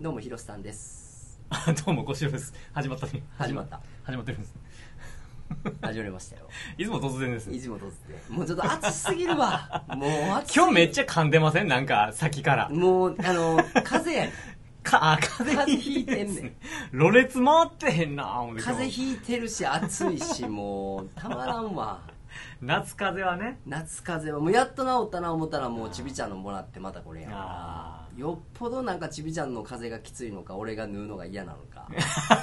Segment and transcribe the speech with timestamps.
[0.00, 1.38] どうも広瀬さんです。
[1.50, 2.54] あ どうも、ごしろです。
[2.72, 3.22] 始まったね。
[3.36, 3.80] 始まった。
[4.02, 4.54] 始まってるんです。
[5.82, 6.48] 始まりましたよ。
[6.78, 7.50] いつも突然です。
[7.52, 9.84] いつもとってもうちょっと暑すぎるわ。
[9.94, 11.68] もう暑今日めっちゃ噛んでません？
[11.68, 12.68] なんか、先から。
[12.70, 14.12] もうあの風邪。
[14.14, 16.34] やねんか、あ、風邪ひいてんねん。
[16.34, 16.56] です
[16.92, 22.00] ろれつ回ってへんな思って今日風邪ひいてるし暑いしもうたまらんわ。
[22.62, 23.60] 夏風邪はね。
[23.66, 31.88] 夏風邪はもうやっと治ったな思ったらもうちびちゃんのもらってまたこれやかあらよっぽどなんかちびちゃんの風邪がきついのか俺が縫うのが嫌なのか。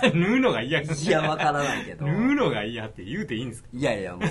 [0.01, 2.05] ー 縫うのが嫌いやわからないけど。
[2.07, 3.69] 縫うのが嫌って言うていいんですか？
[3.71, 4.23] いやいやもう。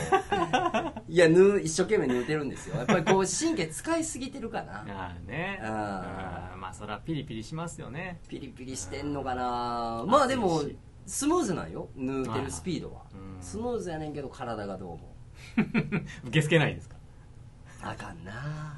[1.09, 2.77] いや縫う一生懸命縫うてるんですよ。
[2.78, 4.80] やっぱりこう神経使いすぎてるかな。
[4.90, 5.60] ああね。
[5.62, 8.18] あーうんまあ、そらピリピリしますよね。
[8.28, 10.04] ピリピリしてんのかな。
[10.06, 10.62] まあでも
[11.06, 11.88] スムーズなんよ。
[11.95, 13.02] 縫うてるスピードは。
[13.15, 13.42] うん。
[13.42, 15.15] スムーズやねんけど体がどうも
[16.24, 16.96] 受け付けないですか？
[17.82, 18.74] あかんな。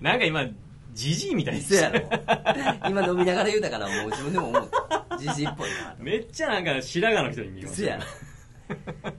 [0.00, 0.46] なんか今、
[0.92, 2.00] ジジイみたいでそやろ。
[2.88, 4.68] 今飲みながら言うたからもう自分でも思っ
[5.08, 5.96] たじじいっぽいな。
[5.98, 8.02] めっちゃなんか白髪の人に見えますそやろ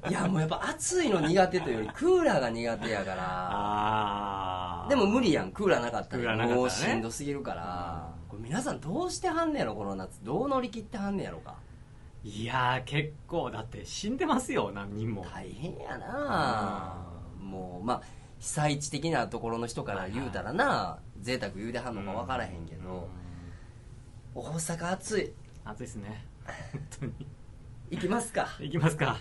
[0.10, 4.88] いやもうやっぱ暑いの苦手というよりクーラーが苦手やから。
[4.90, 5.52] でも無理やん。
[5.52, 6.48] クーラーなかったら。
[6.48, 8.14] もうしんどすぎるから。
[8.30, 10.24] これ皆さんどうしてはんねやろこの夏。
[10.24, 11.56] どう乗り切ってはんねやろか。
[12.24, 15.26] いやー結構だって死んでますよ何人も。
[15.32, 17.06] 大変やな。
[17.40, 18.02] もうまあ
[18.40, 23.08] 被災地的なところの人から言うたらな贅沢言うてはんのか分からへんけど
[24.36, 25.32] 大阪暑い。
[25.64, 26.26] 暑いですね。
[26.74, 27.14] 本当に
[27.92, 28.50] 行きますか。
[28.60, 29.18] いきますか。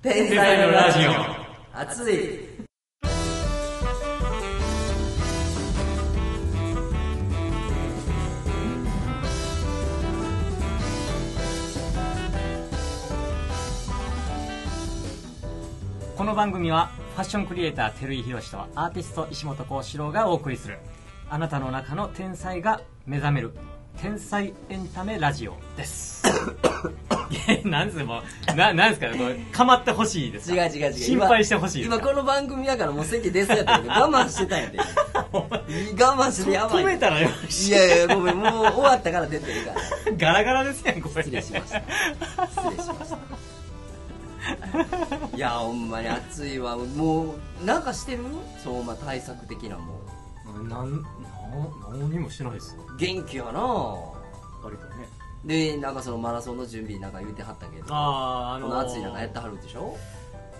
[0.00, 1.80] 天才のラジオ。
[1.80, 2.38] 暑い。
[16.16, 20.78] この番組はファッションクリエイター照井宏とアーティスト石本幸四郎がお送りする
[21.30, 23.52] あなたの中の天才が目覚める。
[24.00, 26.24] 天才エンタメラジオです。
[27.64, 28.22] なんですかも
[28.52, 29.06] うななんですか？
[29.16, 30.66] これかまってほしいですか？
[30.66, 30.92] 違う違う違う。
[30.94, 34.78] 心配してほしい今この番組やからもう席出そうやったけど我慢してたんやで。
[34.78, 34.84] 我
[36.16, 36.84] 慢してやばい。
[36.84, 37.70] 止めたらよしい。
[37.70, 39.80] やいやごめんもう終わったから出ていいから。
[40.18, 41.22] ガラガラですやんこれ。
[41.22, 41.80] 失礼しました。
[42.48, 43.18] 失礼しました。
[45.36, 46.76] いやほんまに暑いわ。
[46.76, 48.24] もうなんかしてる？
[48.62, 49.93] 相馬対策的なも
[50.62, 51.02] なんなん
[52.10, 52.76] 何もしてないです。
[52.98, 53.50] 元気やな。
[54.62, 55.08] 割とね。
[55.44, 59.94] でなんかそのマラソンの準備なんか言うてはったけどあああこの暑い中やってはるでしょ？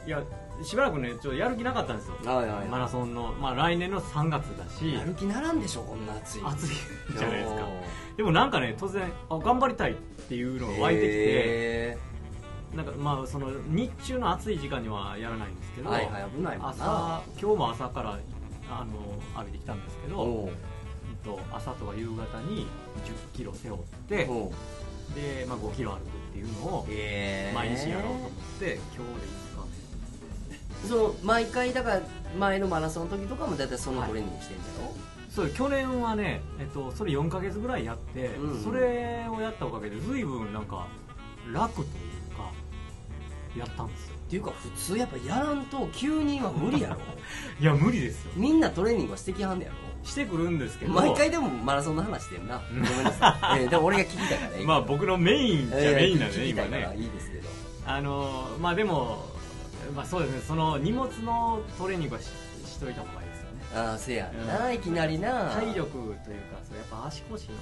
[0.07, 0.23] いや
[0.63, 2.15] しばらくねちょっとやる気なかったんですよ。
[2.71, 3.33] マラソンの。
[3.33, 4.93] まあ来年の3月だし。
[4.93, 6.43] やる気ならんでしょこんな暑い。
[6.45, 6.67] 暑い
[7.17, 7.67] じゃないですか。
[8.19, 11.99] でもなんかね突然あ頑張りたいっていうのが湧いてきてへ
[12.75, 16.69] なんかまあその日中の暑い時間にはやらないんですけど、ーはいはい危ないもんな。
[16.69, 18.19] 朝今日も朝から
[18.71, 20.49] あの歩いてきたんですけど、おう。
[20.49, 20.75] うん
[21.25, 22.67] と朝とか夕方に
[23.05, 24.27] 1 0キロ背負って
[25.15, 26.87] で、まあ、5キロ歩くっていうのを
[27.55, 29.69] 毎日やろうと思って今日で5日
[30.83, 32.01] 目その毎回だから
[32.39, 34.93] 前のマラソンの時とかも大体そのトレーニングしてんだよ、
[35.31, 38.63] そう去年はね、えっと、それ4ヶ月ぐらいやって、うん。
[38.63, 40.87] それをやったおかげで随分なんか
[41.53, 41.87] 楽という
[42.37, 42.51] か
[43.57, 46.97] やったんですよっていうか普通やっぱやらんと急には無理やろ。
[47.61, 48.33] いや無理ですよ。
[48.35, 49.77] みんなトレーニングはしてきはんねやろ。
[50.03, 50.93] してくるんですけど。
[50.93, 52.61] 毎回でもマラソンの話してんな。
[52.69, 56.95] ごめんなさい、えーでも俺が聞きたいから まあ僕のメインじゃメインなんでね今ね。
[56.97, 57.49] いいですけど。
[57.87, 59.25] あのまあでも
[59.95, 62.25] まあそうですねその荷物のトレーニングはし
[62.67, 63.89] しといた方がいいですよね。
[63.89, 64.75] ああせやんな、うん。
[64.75, 65.51] いきなりな。
[65.51, 67.61] 体力というかそうやっぱ足腰のね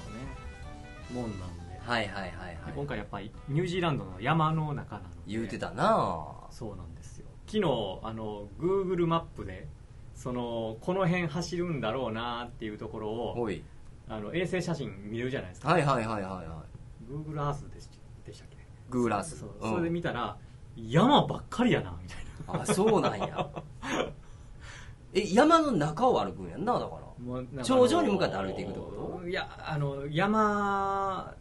[1.13, 1.63] もんなんで。
[1.85, 2.57] はいはいはいはい。
[2.67, 5.13] で今回やっぱりニュージーランドの山の中なので。
[5.27, 7.27] 言うてたなそうなんですよ。
[7.47, 7.63] 昨日
[8.03, 9.67] あの Google マップで
[10.15, 13.65] そのこの辺走るんだろうなっていうところをおい。
[14.09, 17.11] あの衛星写真見るじゃないですか、はいはいはいはいはい。
[17.11, 17.89] Google Earth でし
[18.27, 18.57] でしたっけ？
[18.91, 19.67] グーラスそうう。
[19.67, 19.71] ん。
[19.71, 20.37] それで見たら
[20.77, 22.19] 山ばっかりやなみたい
[22.57, 22.63] な。
[22.63, 23.49] あそうなんや。
[25.15, 27.03] え山の中を歩くんやんなだから。
[27.25, 29.29] もうなんか頂上に向かって歩いていくってこと？
[29.29, 31.33] いやあの山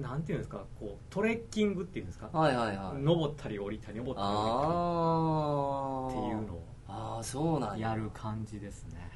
[0.00, 0.64] なんていうんですか？
[0.78, 3.02] こうトレッキングっていうんですか、はいはいはい。
[3.02, 6.14] 登ったり降りたり登ったり降ああり。
[6.14, 7.88] たりっていうのをああそうなんや。
[7.88, 9.10] やる感じですね。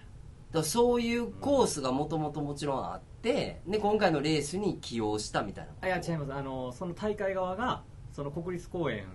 [0.51, 6.33] だそういうコースがもともともちろんあってで今回のレースに起用したみたいなあいや違います。
[6.35, 7.83] あのその大会側が
[8.13, 9.07] その国立公園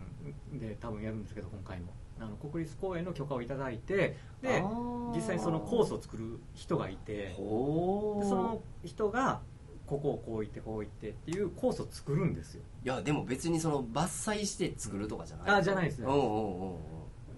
[0.53, 1.93] で多分やるんですけど今回も。
[2.19, 4.63] あの国立公園の許可をいただいてで
[5.13, 7.13] 実際にそのコースを作る人がいて。
[7.13, 9.41] でその人が
[9.87, 12.61] ここをこう行ってこう行ってっていうコースを作るんですよ。
[12.85, 15.55] いやでも別にその伐採して作るとかじゃない。
[15.59, 16.05] あじゃないですね。
[16.07, 16.75] うんうんうん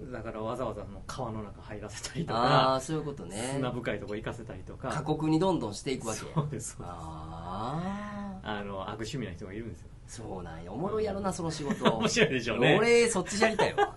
[0.01, 0.11] うん。
[0.11, 3.51] だからわざわざの川の中入らせたりとあかあそういうことね。
[3.55, 4.89] 砂深いとこ行かせたりとか。
[4.89, 6.19] 過酷にどんどんしていくわけ。
[6.21, 6.37] そうです。
[6.39, 9.87] そうですあああの悪趣味な人がいるんですよ。
[10.07, 11.85] そうなんやおもろいやろなその仕事。
[11.97, 12.77] 面白いでしょうね。
[12.79, 13.93] 俺そっちやりたいわ。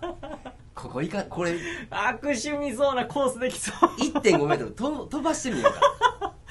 [0.75, 1.57] ここいかこれ。
[1.89, 3.89] 悪趣味そうなコースできそう。
[4.19, 4.71] 1.5メートル。
[4.71, 5.79] と飛ばしてみようか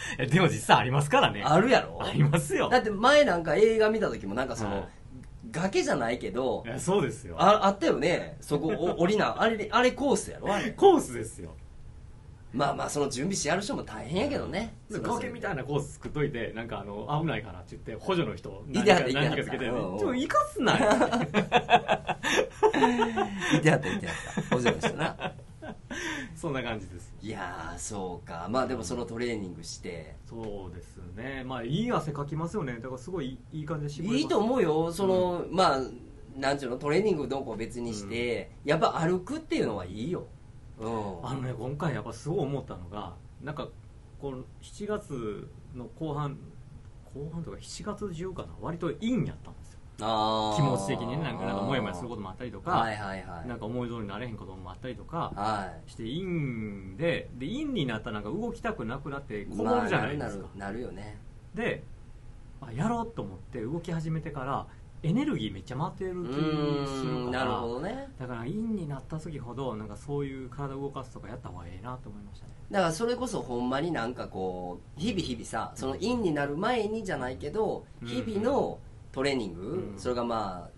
[0.19, 1.43] えでも実際ありますからね。
[1.45, 1.99] あるやろ？
[2.03, 2.69] ありますよ。
[2.69, 4.89] だって前なんか映画見た時もなんかその、はい。
[5.51, 7.35] 崖じゃないけどそうですよ。
[7.39, 8.37] ああったよね。
[8.41, 10.53] そこお 降りなあれあれコースやろ？
[10.55, 10.71] あれ。
[10.71, 11.55] コースですよ。
[12.55, 14.75] まあまあその準備してやる人も大変やけどね。
[14.91, 20.91] 崖みたいなコース作っといてなんかあの危ないからって言って補助の人何人か何人かつけて「ちょっと行かすなよ」
[23.57, 24.57] いてはったいてはった。
[24.57, 25.33] おじゃましたな
[26.35, 27.15] そんな感じです。
[27.23, 28.49] いやーそうか。
[28.51, 30.17] まあでもそのトレーニングして。
[30.27, 31.45] そうですね。
[31.45, 32.75] まあいい汗かきますよね。
[32.75, 34.93] だからすごいいい感じでいいと思うよ。
[34.93, 35.81] その、まあ
[36.37, 36.79] なんちゅうの？
[36.79, 40.27] トレーニングどうこう別にして、やっぱ歩くっていうのはいいよ。
[40.79, 41.27] うん。
[41.27, 43.69] あのね今回やっぱすごい思ったのがなんか
[44.21, 46.39] この7月の後半
[47.15, 48.49] 後半とか7月中かな？
[48.61, 49.62] 割と陰やったんですよあー
[50.57, 53.49] 気持ち的にねなんかなんかモヤモヤすることもあったりとか、はいはいはい。
[53.49, 55.91] なんか思い通りになれへんこともあったりとかはい。
[55.91, 61.19] して陰でで陰になったらなんか動きたくなくなってこもるじゃないですか、まあなるよね。
[61.55, 61.83] で
[62.61, 64.67] あやろうと思って動き始めてから
[65.03, 68.09] エネルギーめっちゃ回ってるう気するーんなるからほどね。
[68.21, 72.53] だから陰になった時ほどなんかそういう体を動かすとかやった方がええなと思いましたね。
[72.71, 78.09] だからそれこそほんまになんかこう日々日々さそのインになる前にじゃないけどうん。
[78.09, 78.79] 日々の
[79.13, 79.61] トレーニング、
[79.93, 79.99] うん。
[79.99, 80.71] それがまあ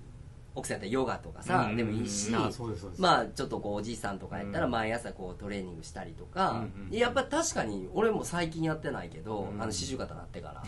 [0.57, 1.77] 奥さんやったらヨガとかさ、うん。
[1.77, 4.73] でもいいしまあちょっとこうおじいさんとかやったらうん。
[4.73, 10.63] 毎朝こうトレーニングしたりとか、やっぱ確かに俺も最近やってないけど、うんあの四十肩なってか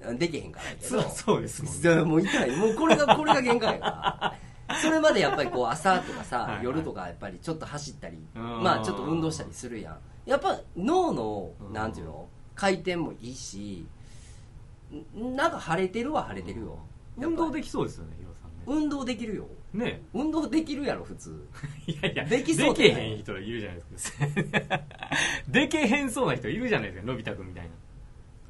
[0.00, 1.02] らできへんからやけど。
[1.02, 2.02] そ うそうですもんね。
[2.04, 2.56] もう痛い。
[2.56, 4.34] もうこれが これが限界やか
[4.68, 4.74] ら。
[4.82, 6.64] それまでやっぱりこう朝とかさはいはい。
[6.64, 8.62] 夜とかやっぱりちょっと走ったりうん。
[8.62, 9.98] まあちょっと運動したりするやん。
[10.26, 11.72] やっぱ脳のうん。
[11.72, 12.28] なんていうの？
[12.54, 13.88] 回転もいいしん
[15.14, 16.66] なんか晴れてるは晴れてるよ。
[16.66, 16.76] やっ
[17.22, 18.82] ぱ運動できそうですよねヒロさんね。
[18.82, 19.46] 運動できるよ。
[19.74, 20.02] ね。
[20.14, 21.46] 運動できるやろ普通。
[21.86, 24.80] いやいやできそうでけへん人いるじゃないですか。
[25.48, 27.70] でけへんそうな人いるじゃないですかのび太くんみたいな。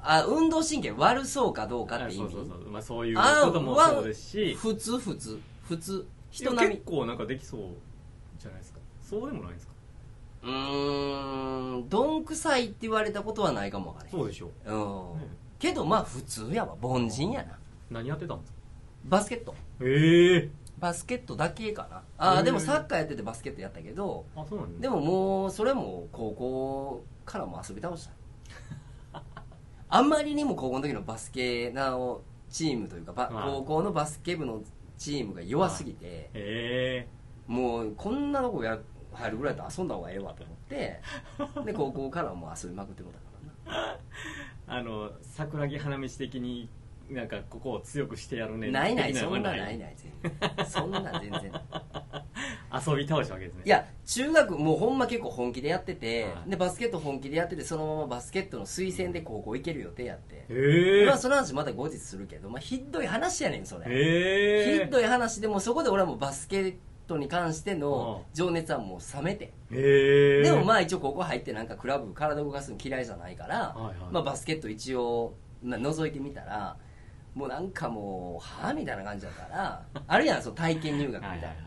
[0.00, 2.16] あ運動神経悪そうかどうかって意味。
[2.18, 4.54] そうそうそう、まあ、そういうあこともわそうですし。
[4.54, 5.40] 普通普通。
[5.64, 6.06] 普通。
[6.30, 6.74] 人並み。
[6.76, 7.60] 結構なんかできそう
[8.38, 8.78] じゃないですか。
[9.02, 9.72] そうでもないですか？
[10.44, 14.12] うーんどんくさいって言われたことはないかもわからへん。
[14.12, 15.26] そうでしょうん、ね
[15.58, 16.76] けどまあ普通やわ。
[16.80, 17.58] 凡人やな。
[17.90, 18.58] 何やってたんですか
[19.04, 19.54] バスケット。
[19.80, 20.50] ええ。
[20.78, 22.02] バスケットだけかな。
[22.18, 24.24] あへーあでもサッカーやっててバスケットやったけど。
[24.36, 28.08] あそうなんでももうそれも高校からも遊び倒し
[29.12, 29.22] た。
[29.88, 32.20] あんまりにも高校の時のバスケの
[32.50, 33.50] チームというかばはい。
[33.50, 34.62] 高校のバスケ部の
[34.96, 37.08] チームが弱すぎてえ。
[37.46, 38.78] もうこんなとこや
[39.12, 41.00] 入るぐらいだったら遊んだ方がええわと思って
[41.64, 43.94] で高校からもう遊びまくってもたからな。
[43.94, 43.98] え
[44.68, 46.68] あの桜木花道的に
[47.10, 49.78] なんかここを強くしてやるねないないそんなない？
[49.78, 50.12] ない全
[50.56, 50.66] 然。
[50.66, 51.52] そんな全然。
[52.70, 53.62] 遊び倒したわけですね。
[53.64, 56.50] いや中学もうほんま結構本気でやってて、はい。
[56.50, 66.74] でバスケット本気でやっててそのままバスケットの推薦で高校行ける予定やって、ええまあその話また後日するけど、まあ、ひどい話やねんそれ、ええひどい話でもうそこで俺はもうバスケッ
[67.08, 70.42] トに関してのう情熱はもう冷めて、ええ。
[70.42, 74.12] でもまあ一応高校入ってなんかクラブ体動かすの嫌いじゃないから、はいはい。
[74.12, 76.76] まあ、バスケット一応、まあ、覗いてみたら
[77.34, 81.62] もうなんかもうはあみたいな感じだから あるやんその体験入学みたいな、はいは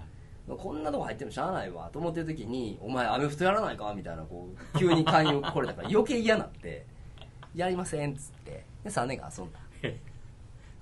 [0.48, 0.58] いはい。
[0.58, 6.86] こんなとこ入ってもしゃあないわと思ってる時に「お前アメフトやらないか?」みたいなこう急に勧誘来れたから 余計嫌なって
[7.56, 8.66] 「やりません」っつって。
[8.84, 9.60] で3年間遊んだ。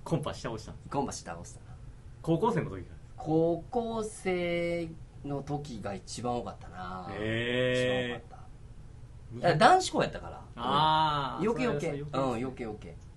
[0.05, 1.60] コンパし倒したゴンバシ倒した。
[1.60, 1.65] な
[2.22, 2.99] 高校生の時から？
[3.19, 4.89] 高校生
[5.25, 7.07] の時が一番多かったな。
[7.09, 7.17] 一
[7.88, 8.39] 番多かっ
[9.41, 9.55] た。
[9.57, 10.41] 男子校やったから。
[10.55, 11.89] ああ余計余計。
[11.91, 12.89] うん余計余計。
[12.89, 13.08] はあ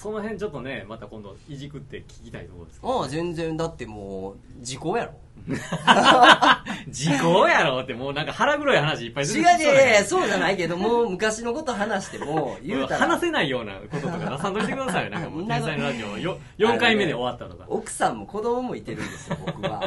[0.00, 5.12] その辺ちょっとねまた今度いじくって聞きたいところですけああ全然だってもう時効やろ。
[5.46, 5.54] ど
[6.90, 13.08] 時効やろってもうなんか腹黒い話いっぱい出て違うきそうや違う違うそうじゃないけどもう昔のこと話しても 言うたら。
[13.08, 16.38] 話せないようなこととか出さんといてくださいよなんかもう な天才のラジオよ。
[16.58, 17.66] 4回目で終わったとか。
[17.68, 19.80] 奥さんも子供もいてるんですよ僕は。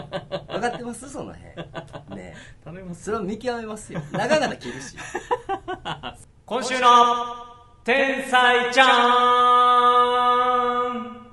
[0.48, 1.10] 分かってます？
[1.10, 2.16] その辺。
[2.22, 2.36] ね。
[2.64, 4.02] 頼みますそれを見極めますよ。
[4.12, 4.96] 長々切るし。
[6.46, 7.53] 今週の
[7.84, 8.86] 天才ちゃ
[11.10, 11.24] ん。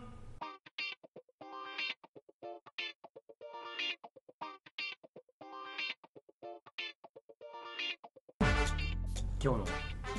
[9.43, 9.65] 今日の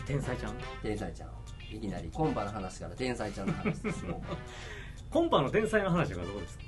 [0.08, 0.54] 天才ちゃん？
[0.82, 1.30] 天才ちゃん。
[1.76, 4.04] いきなりコンパの話から天才ちゃんの話です
[5.10, 6.64] コンパの天才の話がどうですか？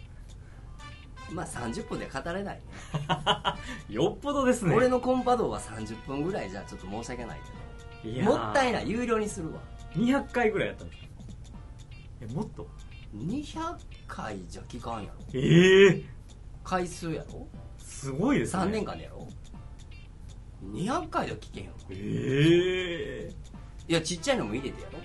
[1.31, 2.55] まあ30分で語れない。
[2.57, 2.61] ね
[3.89, 4.75] よっぽどですね。
[4.75, 7.49] 俺のコンパ道は30分ぐらいじゃちょっと申し訳ないけ
[8.03, 8.27] いやー。
[8.27, 8.89] どもったいない。
[8.89, 9.59] 有料にするわ。
[9.95, 10.95] 200回ぐらいやったんで
[12.29, 12.67] すもっと
[13.15, 13.75] ？200
[14.07, 15.15] 回じゃ聞かんやろ。
[15.33, 16.03] ええ
[16.63, 17.47] 回数やろ。
[17.77, 18.63] すごいですね。
[18.63, 19.27] 3年間でやろ。
[20.71, 21.75] 200回では聞けんやろ。
[21.91, 23.33] ええ
[23.89, 24.99] いやちっちゃいのも入れてやろ。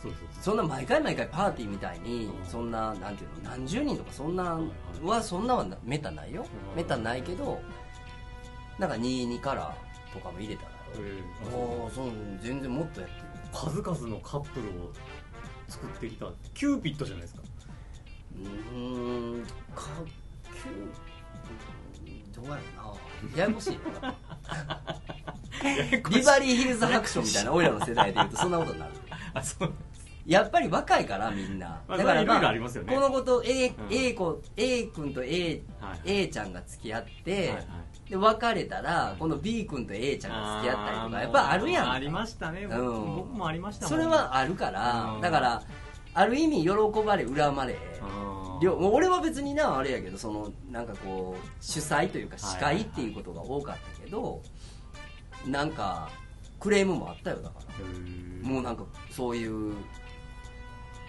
[0.00, 2.46] そうそうそんな毎回毎回パーティーみたいにうん。
[2.46, 4.64] そんななんていうの何十人とかそんなはい
[5.04, 6.46] はそんなはなめったないよ。
[6.70, 6.76] うん。
[6.76, 7.60] めったないけど
[8.78, 9.76] なんか22から
[10.12, 13.22] とかも入れたらそうええおおそう全然もっとやって。
[13.22, 14.92] る数々のカップルを
[15.68, 17.42] 作ってきたキューピッドじゃないですか。
[18.36, 19.82] うーんか
[20.44, 20.88] きゅう
[22.34, 22.60] どうやろ
[23.32, 23.38] うな。
[23.42, 23.74] ややこしい。
[23.74, 23.80] よ
[26.10, 28.92] ビバリーヒルズ白書みたいな俺らの世代で言うとそんなことになる。
[29.34, 29.72] あそう
[30.26, 31.82] やっぱり若いからみんな。
[31.88, 32.24] まあだから
[32.60, 32.94] ますよね。
[32.94, 33.74] この子と A,、うん。
[33.90, 36.22] A 子 A 君と A, はい。
[36.22, 37.66] A ちゃんが付き合って、はいはい
[38.08, 41.90] で別れたらこの B 君と A ちゃんが付き合ったりとかやっぱあるやん。
[41.92, 43.16] ありましたね、うん。
[43.16, 45.20] 僕もありましたもんそれはあるから、うん。
[45.20, 45.62] だから
[46.14, 46.70] ある意味喜
[47.04, 47.78] ばれ恨まれ、
[48.62, 54.42] 両俺は別になあれやけどそのなんかこう主催というか司会っていうことが多かったけど、
[55.46, 56.10] なんか
[56.58, 58.48] クレームもあったよだから。
[58.48, 59.74] もうなんかそういう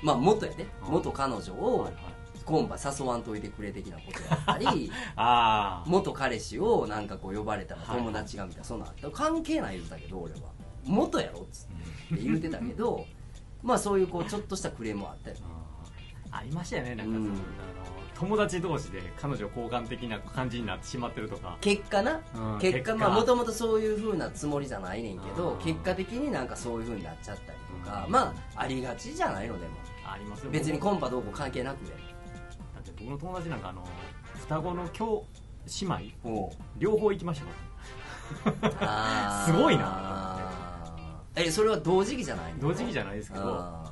[0.04, 0.68] まあ元やで。
[0.86, 0.92] うん。
[0.96, 2.04] 元彼女をはいはい
[2.50, 10.40] コンパ誘わんといてくれ的なことやったり ああ元彼氏をなんかこう呼ばれたらはい友達がみたいなそんな関係ない言うたけど俺は。
[10.84, 13.06] 元やろっつって言うてたけど
[13.62, 16.40] まあそういうこうちょっとしたクレームはあったよあー。
[16.40, 17.28] ありましたよねなんかその、うん。
[17.28, 17.38] あの
[18.16, 21.58] 友達同士で彼女交換的な感じになってしまってるとか。
[21.62, 22.20] 結果な。
[22.36, 22.60] うん。
[22.60, 28.12] 結果まあもともとそういう風なつもりじゃないねんけど結果的になんかそういう風になっちゃったりとかうん。
[28.12, 29.74] まあありがちじゃないのでも。
[30.12, 30.52] ありますよ。
[30.52, 32.09] 別にコンパどうこう関係なくね
[33.00, 33.84] 僕の友達なんかあの
[34.42, 35.22] 双子の兄
[35.82, 40.38] 姉妹両方行きましたから すごいな。
[41.36, 42.60] えそれは同時期じゃないの？
[42.60, 43.84] 同時期じゃないですけどあ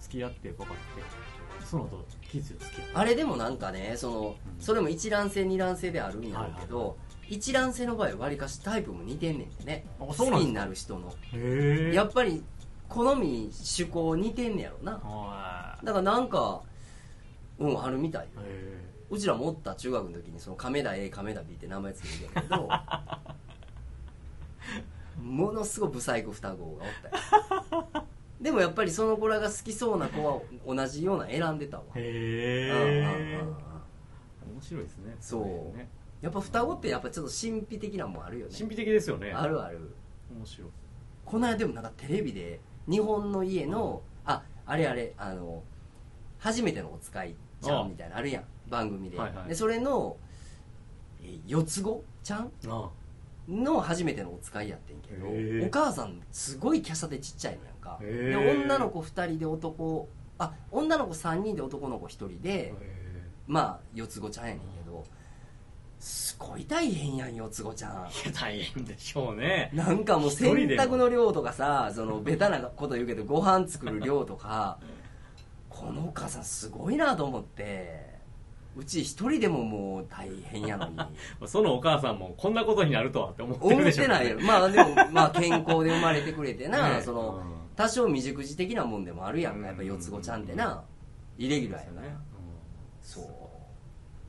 [0.00, 2.94] 付き合って分かってその後キス付き合って。
[2.94, 4.20] ーあれでもなんかねその
[4.56, 4.60] うん。
[4.60, 6.94] それも一卵性二卵性であるんやろうけど、はいは
[7.28, 9.86] 一卵性の場合はわりかしタイプも似てんねんてね。
[9.98, 11.12] 好きになる人の。
[11.92, 12.42] やっぱり
[12.88, 14.92] 好み趣向似てんねやろな。
[14.98, 16.62] はだからなんか
[17.58, 18.28] うんあるみたい。
[19.10, 22.66] うちらもおった中学の時にその亀田 A 亀田 B って名前つけてたけど
[25.22, 26.90] ものすごいブサイク双子がおっ
[27.90, 28.04] たよ
[28.40, 31.84] でもやっぱりその子らが好きそうな子は同じような選んでたわ。
[31.94, 33.38] へえ
[34.52, 35.16] 面白いですね。
[35.18, 35.78] そう。
[36.20, 38.52] やっぱ双子ってやっぱちょっと神秘的なもんあるよね。
[38.56, 39.32] 神秘的ですよね。
[39.32, 39.94] あるある。
[40.36, 40.70] 面白い。
[41.24, 45.62] この間でもなんかテレビで日本の家のああれあれあの
[46.38, 47.34] 初めてのお使い
[47.64, 48.44] ちゃんみたいなのあるやん。
[48.68, 49.48] 番組で,、はいはい。
[49.48, 50.16] でそれの
[51.22, 52.50] えー四つ子ちゃん？
[52.68, 52.90] あ
[53.48, 57.98] の初めてのお使いやってんけどお母さんすごい華奢でちっちゃいのやんか。
[58.02, 62.74] へでー女の子2人で男あ女の子3人で男の子1人でへ
[63.46, 65.04] まあ四つ子ちゃんやねんけど
[66.00, 67.92] すごい大変やん四つ子ちゃん。
[67.92, 67.94] い
[68.26, 69.70] や大変でしょうね。
[69.74, 70.82] なんかもう洗一人でも。
[70.82, 74.78] 濯の量とかさそのベタなこと言うけどご飯作る量とか
[75.84, 78.14] このお母さんすごいなと思って
[78.74, 80.98] うち一人でももう大変やのに。
[81.46, 84.14] そのお母さんもこんなことになるとはって思って思っるでしょうね。
[84.18, 84.40] てないよ。
[84.40, 87.00] まあでもまあ健康で生まれてくれてな、 ね。
[87.02, 87.54] そのうん。
[87.76, 89.66] 多少未熟児的なもんでもあるやんか。
[89.66, 90.82] やっぱうん四つ子ちゃんってな。
[91.38, 92.02] イレギュラーやから。
[92.08, 92.16] ね。
[93.00, 93.24] そう。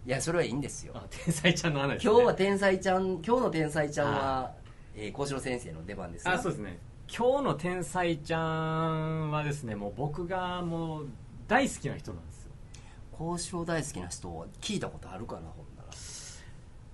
[0.07, 0.93] いやそれはいいんですよ。
[0.95, 2.00] あ天才ちゃんの話ね。
[2.03, 4.51] 今日は天才ちゃん今日の天才ちゃんは
[4.93, 6.77] えー幸四郎先生の出番ですあそうですね。
[7.07, 11.07] 今日の天才ちゃんはですねもう僕がもう
[11.47, 12.51] 大好きな人なんですよ。
[13.19, 15.89] 交渉大好きな人は聞いたことあるかなほんなら。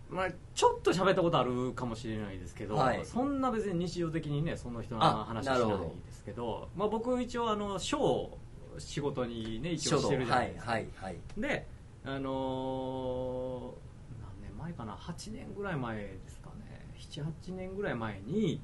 [0.10, 3.05] まあ、ちょっと喋ったことあるかもしれないですけど、はい。
[3.05, 6.67] そんな別に日常的にねその人のあ話はしないなるほどですけど。
[6.75, 8.38] まあ、僕一応あの書を
[8.77, 11.67] 仕事にね一応してるじゃなはいいですか、はいはいで
[12.03, 16.86] あのー何年前かな？8年ぐらい前ですかね。
[17.00, 18.60] 78年ぐらい前に、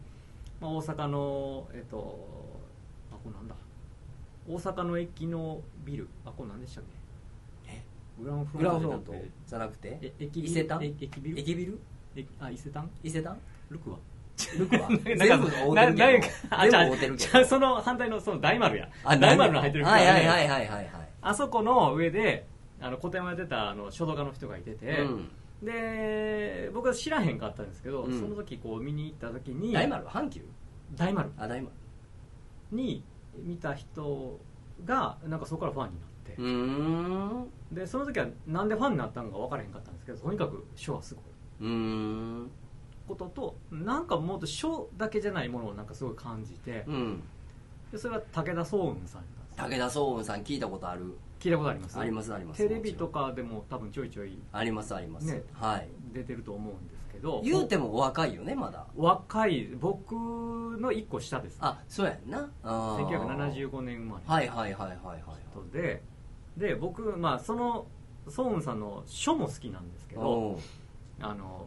[0.60, 2.20] まあ、大阪のえっと
[3.12, 3.56] あこれなんだ？
[4.48, 6.08] 大阪の駅のビル。
[6.26, 6.84] あこれ何でしたっ
[7.66, 7.74] け？
[7.74, 7.84] え？
[8.22, 9.14] グランフグランフロント
[9.46, 9.90] じゃなくて。
[9.90, 10.14] じゃなくて？
[10.20, 10.48] え駅ビル？
[10.48, 10.84] 伊勢丹？
[10.84, 11.40] え駅ビル？
[11.40, 11.80] 駅ビル？
[12.16, 12.90] えあ伊勢丹？
[13.04, 13.38] 伊勢丹？
[13.70, 13.98] ルクは
[14.58, 16.28] ルクは全部合うてるななんか
[16.66, 18.90] けど全部あじゃその反対のその大丸や。
[19.04, 20.90] あ大丸の入ってるはいはいねはいはいはいはい。
[21.22, 22.48] あそこの上で
[22.80, 25.30] あの個展をやってたあの書道家の人がいてて、うん。
[25.62, 28.20] で僕は知らへんかったんですけど、うん。
[28.20, 30.06] その時こう見に行った時に大丸？
[30.06, 30.42] 阪急？
[30.96, 31.30] 大丸。
[31.38, 31.74] あ大丸。
[32.72, 33.04] に
[33.44, 34.40] 見た人
[34.86, 41.24] がなんかそこからファンになって、でその時はなんでファンになったのか分からへんかったんですけどとにかく書はすごい。
[41.62, 42.52] うーん。
[43.08, 47.24] こととなんかもっと書だけじゃないものをなんかすごい感じてうん。
[47.92, 49.24] でそれは武田壮雲さん
[49.56, 51.18] 武田壮雲さん聞いたことある？
[51.40, 51.98] 聞いたことあります。
[51.98, 52.58] ありますあります。
[52.58, 55.88] テレビとかでも多分ちょいちょいありますあります、ねはい。
[56.14, 58.86] 出てると思うんですけど言うてもお若いよねまだ。
[58.96, 62.50] 若い僕の1個下ですあそうやんな。
[62.64, 63.08] あー。
[63.08, 64.24] 1975年生まれ。
[64.26, 65.22] はいはいはいはいはい
[65.74, 66.04] で
[66.56, 67.88] で僕まあその
[68.28, 70.60] ソウンさんの書も好きなんですけど
[71.20, 71.66] あの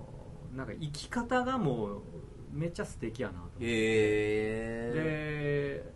[0.55, 2.03] なんか生き方がもう
[2.53, 3.65] めっちゃ素敵やなと思って。
[3.65, 5.93] へえで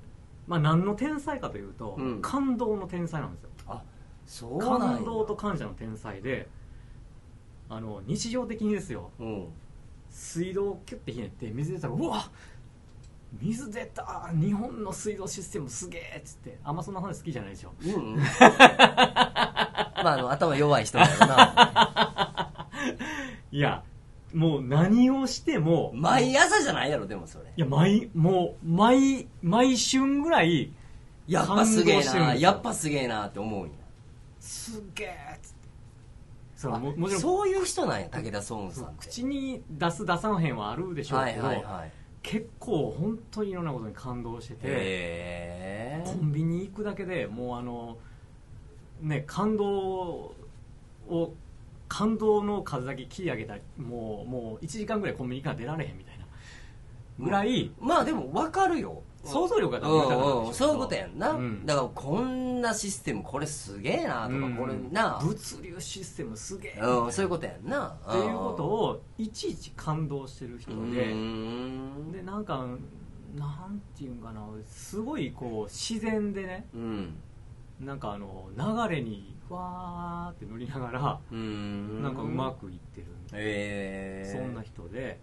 [0.47, 2.21] まあ何の天才かというと、うん。
[2.21, 3.51] 感動の天才なんですよ。
[3.67, 3.83] あ
[4.27, 4.97] そうなんや。
[4.97, 6.49] 感動と感謝の天才で
[7.69, 9.11] あの日常的にですよ。
[9.19, 9.47] うん。
[10.11, 12.31] 水道をキュッてひねって水出たらうわ
[13.41, 17.73] 水出た日本の水道システムすげえっつってあんまそんな話好きじゃないでしょ。
[17.83, 18.21] うんうん。
[20.05, 22.67] まああの頭弱い人だよな。
[23.51, 23.83] いや
[24.33, 27.47] もう何をしても毎朝じゃないやろでもそれ。
[27.57, 30.73] いや毎もう毎毎春ぐらい
[31.27, 33.75] やっぱすげえなやっぱすげえなって思うんや。
[34.41, 35.34] すげえ
[36.57, 37.23] それあはももちろん。
[37.23, 38.95] そういう人なんや武田壮雲さんって。
[38.99, 41.93] 口に出す出さんへんはあるでしょうはいけど、はいはい
[42.25, 47.99] 結構本当にいろんなことに感動しててへコンビニ行くだけでもうあの
[49.03, 50.33] ね感動
[51.07, 51.35] を
[51.87, 56.25] 感動の数だけ切り上げたらもうもう1時間ぐらいコンビニから出られへんみたいな
[57.21, 57.71] ぐらい。
[57.79, 61.67] まあでも分かるよ想像力がうん豊かなんうそういうことやんな、うん。
[61.67, 64.57] だからこんなシステムこれすげえなとか、うん。
[64.57, 66.81] これな、物流システムすげえ。
[67.11, 67.97] そういうことやんな。
[68.09, 71.07] っていうことをいちいち感動してる人うで
[72.19, 72.67] でなんか
[73.37, 74.47] なんていうんかな。
[74.67, 76.67] すごいこう自然でね。
[76.75, 77.17] うん。
[77.81, 82.03] なんかあの流れにふわーって乗りながらん。
[82.03, 83.45] なんかうまくいってるみたいな。
[83.45, 83.49] へ
[84.27, 85.21] えそんな人で。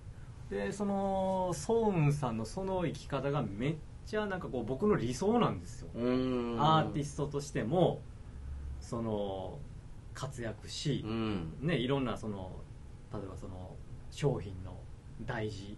[0.50, 3.76] でそのソウンさんのその生き方がめっ
[4.12, 5.88] ちゃなんかこう僕の理想なんですよ。
[5.96, 8.02] アーティストとしても
[8.82, 9.58] その
[10.14, 11.54] 活躍しう、ん。
[11.62, 12.52] ね、いろんなその
[13.14, 13.74] 例えばその
[14.10, 14.76] 商品の
[15.26, 15.78] 大事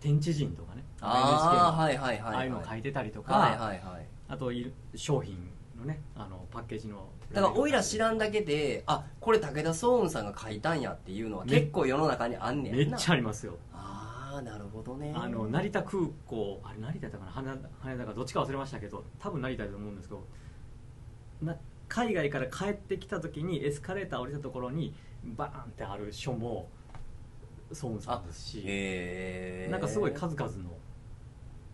[0.00, 0.82] 天地人とかね。
[1.00, 4.06] ああ NHK のはいうのを書いてたりとか、はいはいはい。
[4.26, 5.38] あとい商品
[5.78, 7.06] のねあのパッケージの。
[7.32, 12.78] だからおいら知らんだけであこれ武田壮雲さんが書いたんやっていうのは結構世の中にあんねんな。
[12.78, 13.58] めっちゃありますよ
[14.34, 15.12] ああなるほどね。
[15.14, 17.30] あの成田空港あれ成田だかな？
[17.30, 20.24] 羽田羽田かどっちか忘れましたけど多分成田だと思うんですけど
[21.42, 21.56] な
[21.88, 24.94] 海外から帰ってきた時にエスカレーター降りたところに
[25.24, 26.68] バーンってある書も
[27.72, 29.68] ソウンさんですしへえ。
[29.70, 30.70] なんかすごい数々の。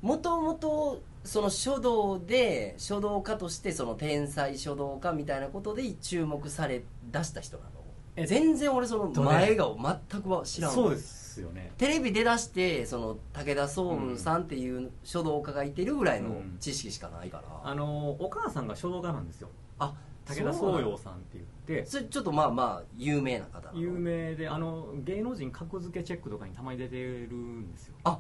[0.03, 7.71] もともとその書道で書道家としてその天才書道家みたいなことで注目され出した人なの？
[8.17, 9.79] え全然俺その前顔
[10.11, 10.71] 全くは知らん。
[10.71, 11.73] わそうですよね。
[11.79, 19.49] テレビで出してその武田壮雲さんっていう書道家がいてるぐらいのうん知識しかないから、あのお母さんが書道家なんですよ。
[19.79, 19.95] あ
[20.27, 21.45] 武田宗陽さんって言っ
[21.83, 21.87] て。
[21.87, 27.95] それちょっとまあまあ有名な方有名であの芸能人格付けチェックとかにたまに出てるんですよ。
[28.05, 28.19] あ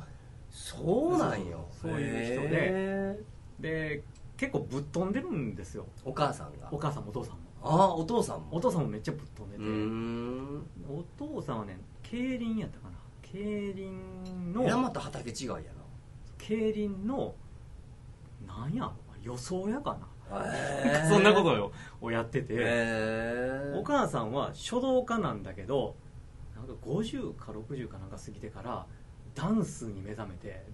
[0.51, 1.67] そうなんよ。
[1.71, 2.49] そういう人で。
[2.53, 3.21] へ
[3.61, 4.03] で
[4.37, 5.85] 結構ぶっ飛んでるんですよ。
[6.05, 6.69] ーお母さんが？
[6.73, 7.41] お母さんもお父さんも。
[7.63, 8.47] ああお父さんも？
[8.53, 9.61] お父さんもめっちゃぶっ飛んでう
[10.87, 12.90] て、お父さんはね競輪やったかな
[13.33, 15.57] 競輪の山と畑違いや
[16.39, 17.35] 競輪の
[18.47, 18.91] なんや
[19.23, 19.99] 予想やか
[20.31, 20.39] な。
[20.39, 21.09] な、へー。
[21.11, 23.79] そんなことをやってて、へー。
[23.79, 25.97] お母さんは書道家なんだけど
[26.57, 28.87] なんか50か60かなんか過ぎてから
[29.35, 30.65] ダンスに目覚めて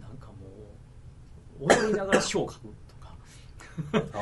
[0.00, 0.34] なんかも
[1.60, 3.16] う踊りながら書を書くとか。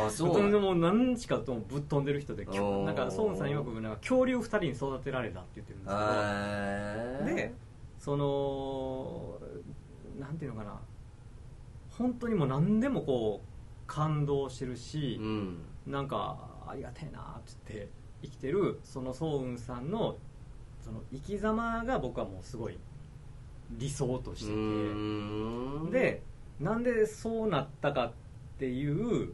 [0.06, 0.48] あそう。
[0.60, 2.52] も何日かともぶっ飛んでる人でな
[2.92, 7.36] んか孫さんよくなんか恐竜2人に育てられたって言ってるんですけど。
[7.36, 7.71] で
[8.02, 9.38] その
[10.18, 10.80] なんていうのかな。
[11.96, 13.46] 本当にもう何でもこう
[13.86, 15.58] 感動してるし、うん。
[15.86, 16.36] なんか
[16.66, 17.88] ありがてえなって言って
[18.22, 20.16] 生きてるそのソウンさんの
[20.80, 22.78] その生き様が僕はもうすごい
[23.70, 25.90] 理想としてて。
[25.92, 26.22] で
[26.58, 28.12] なんでそうなったかっ
[28.58, 29.32] ていう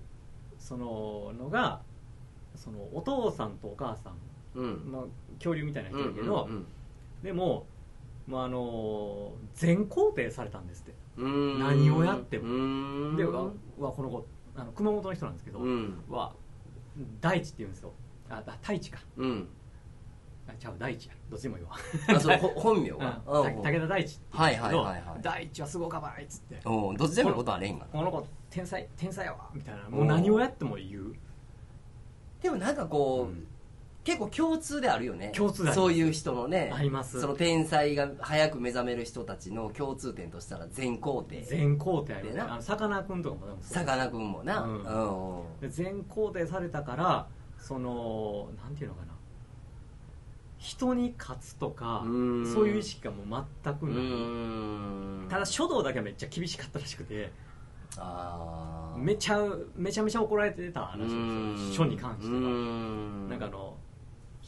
[0.58, 1.80] そののが
[2.54, 4.14] そのお父さんとお母さん、
[4.58, 4.92] うん。
[4.92, 5.02] まあ、
[5.36, 6.48] 恐竜みたいな人だけど、
[7.22, 7.66] でも、
[8.28, 10.92] まあ、あの全肯定されたんですって。
[11.16, 11.58] うん。
[11.58, 13.16] 何をやっても。
[13.16, 16.04] でうわうわこの子あの熊本の人なんですけど、うん。
[16.10, 16.32] は
[17.20, 17.92] 大地って言うんですよ。
[18.28, 19.00] ああ太一か。
[19.16, 19.48] うん。
[20.46, 21.14] あちゃう大地や。
[21.30, 21.70] どっちでもいいわ。
[22.08, 22.98] あそ本名うん。
[22.98, 25.22] 武田大地はいはいはいはい。
[25.22, 26.60] 大地はすごかばいっつって。
[26.66, 29.48] うんどっちでもことあれんがなこの子天才天才やわ。
[29.54, 29.88] みたいな。
[29.88, 30.04] もう。
[30.04, 31.14] 何をやっても言う。
[32.42, 33.47] でもなんかこう、うん
[34.04, 35.32] 結構共通であるよね。
[35.36, 36.72] 共通そういう人のね。
[36.74, 37.20] あります。
[37.20, 42.40] その天才が早く目覚める人たちの共通点としたら全工程全肯定あります。
[42.40, 44.66] あのさかなクンとかもさかなクンもな、
[45.60, 47.26] 全肯定されたから
[47.58, 49.08] そのなんていうのかな。
[50.56, 52.46] 人に勝つとかうん。
[52.52, 54.04] そういう意識がもう全くうない。
[54.04, 55.26] ん。
[55.28, 57.30] ただ書道だけはめっちゃ厳しかったらしくて
[57.96, 58.98] あー。
[58.98, 59.38] めちゃ
[59.76, 61.74] めちゃめちゃ怒られてたらしいんですよ。
[61.74, 62.32] 書に関しては。
[62.32, 63.28] うん。
[63.28, 63.76] なんかあの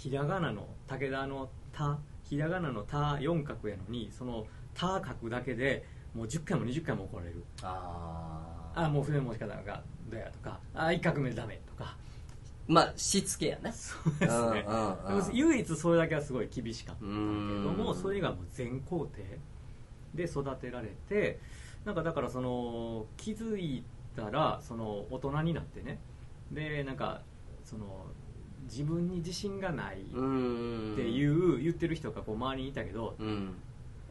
[0.00, 5.84] ひらがなの武田の「た」ひらがなの「た」四画やのにその「た」書くだけで
[6.14, 7.44] もう10回も20回も怒られる。
[7.62, 8.86] あー。
[8.86, 10.58] あもう筆の持ち方がどうやとか。
[10.72, 11.94] あ一画目ダメとか。
[12.66, 13.72] まあしつけやね。
[13.72, 14.64] そうですね。
[15.34, 18.00] 唯一それだけはすごい厳しかったけれどもうん。
[18.00, 19.10] それがもう全工程
[20.14, 21.40] で育てられて
[21.84, 23.84] なんかだからその気づい
[24.16, 26.00] たらその大人になってね。
[26.50, 27.20] でなんか
[27.64, 28.06] その
[28.70, 30.92] 自分に自信がないうん。
[30.92, 33.54] っていう言ってる人がこう周りにいたけどうん。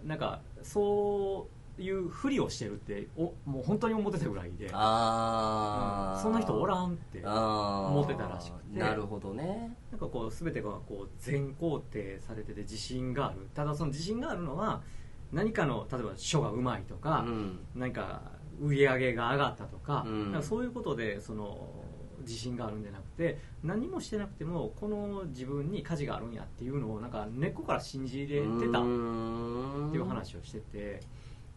[0.06, 8.80] なんかそういうふりをしてるっておもう本当に思ってたぐらいで、ああそんな人おらんって思思ってたらしくて。
[8.80, 9.78] なるほどね。
[9.91, 13.48] なんかこう全てがこう全肯定されてて自信がある。
[13.56, 14.82] ただその自信があるのは
[15.32, 17.60] 何かの例えば書がうまいとか、うん。
[17.76, 18.22] 何か
[18.62, 21.69] 売り上げが上がったとか,、うんかそういうことでその
[22.21, 31.01] 自信があるんじゃなくて何もしてなくてもこの自分に価値があるんやっていうのをなんか根っこから信じれてたっていう話をしてて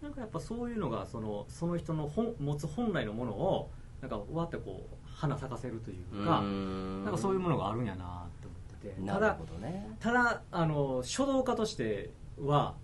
[0.02, 3.70] なんかやっぱそういうのがそのその人の本持つ本来のものを
[4.00, 9.96] なんかわってこう花咲かせるというかななんかそういうものがあるんやなって思っててただほどね。
[10.00, 12.74] ただあの書道家としては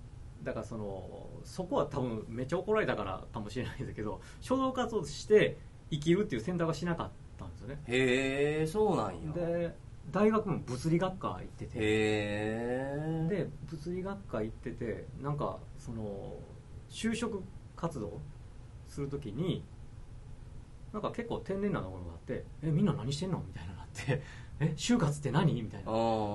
[0.44, 5.56] だからそのそこは多分めっちゃ怒られたからかもしれないんですけど書道家として
[5.90, 7.12] 生きるっていう選択はしなかった
[7.46, 7.82] んですよね。
[7.86, 9.32] へえそうなんや。
[9.32, 9.74] で
[10.10, 11.78] 大学も物理学科行ってて。
[11.78, 13.26] へえ。
[13.28, 16.34] で物理学科行っててなんかその
[16.88, 17.42] 就職
[17.76, 18.20] 活動
[18.88, 19.62] するときに
[20.92, 24.22] なんか結構天然なものがあって「えみんな何してんの?」みたいなのがあって
[24.60, 25.92] 「え就活って何?」みたいな。